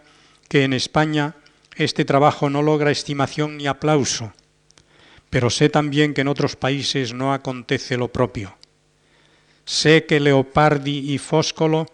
[0.48, 1.34] que en España
[1.78, 4.32] este trabajo no logra estimación ni aplauso,
[5.30, 8.56] pero sé también que en otros países no acontece lo propio.
[9.64, 11.86] Sé que Leopardi y Fóscolo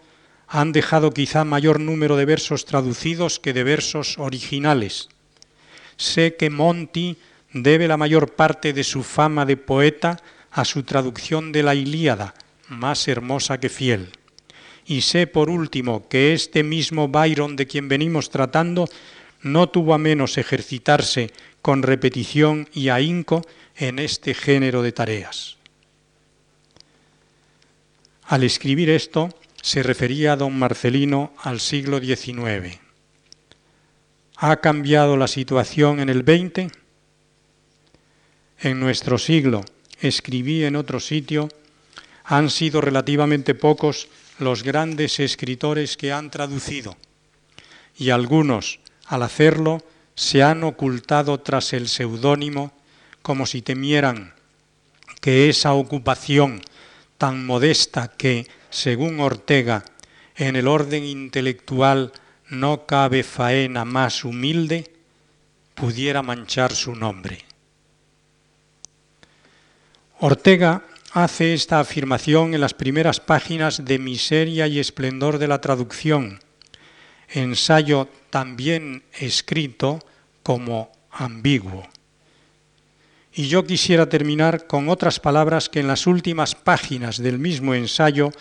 [0.47, 5.09] han dejado quizá mayor número de versos traducidos que de versos originales.
[5.97, 7.19] Sé que Monti
[7.53, 10.19] debe la mayor parte de su fama de poeta
[10.51, 12.35] a su traducción de la Ilíada,
[12.69, 14.13] más hermosa que fiel.
[14.87, 18.87] Y sé por último que este mismo Byron de quien venimos tratando
[19.45, 21.31] no tuvo a menos ejercitarse
[21.63, 25.57] con repetición y ahínco en este género de tareas.
[28.25, 29.29] Al escribir esto,
[29.63, 32.79] se refería a don Marcelino al siglo XIX.
[34.37, 36.73] ¿Ha cambiado la situación en el XX?
[38.61, 39.65] En nuestro siglo,
[40.01, 41.49] escribí en otro sitio,
[42.25, 46.97] han sido relativamente pocos los grandes escritores que han traducido,
[47.97, 49.83] y algunos, al hacerlo,
[50.15, 52.73] se han ocultado tras el seudónimo
[53.23, 54.35] como si temieran
[55.21, 56.61] que esa ocupación
[57.19, 59.85] tan modesta que según Ortega,
[60.37, 62.13] en el orden intelectual
[62.51, 64.91] no cabe faena más humilde,
[65.75, 67.45] pudiera manchar su nombre.
[70.19, 70.83] Ortega
[71.13, 76.41] hace esta afirmación en las primeras páginas de Miseria y Esplendor de la Traducción,
[77.29, 80.01] ensayo también escrito
[80.43, 81.87] como ambiguo.
[83.33, 88.33] Y yo quisiera terminar con otras palabras que en las últimas páginas del mismo ensayo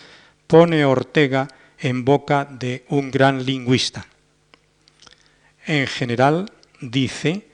[0.48, 4.08] pone Ortega en boca de un gran lingüista.
[5.68, 7.46] En general, dice,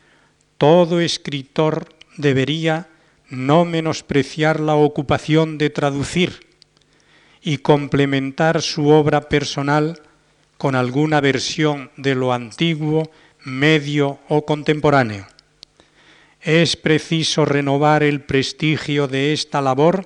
[0.58, 2.88] todo escritor debería
[3.28, 6.48] no menospreciar la ocupación de traducir
[7.42, 10.02] y complementar su obra personal
[10.60, 13.10] con alguna versión de lo antiguo,
[13.46, 15.26] medio o contemporáneo.
[16.42, 20.06] Es preciso renovar el prestigio de esta labor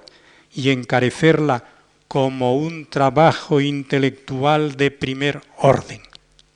[0.54, 1.66] y encarecerla
[2.08, 6.02] como un trabajo intelectual de primer orden.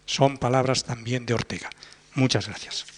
[0.06, 1.72] Son palabras también de Ortega.
[2.14, 2.97] Muchas gracias.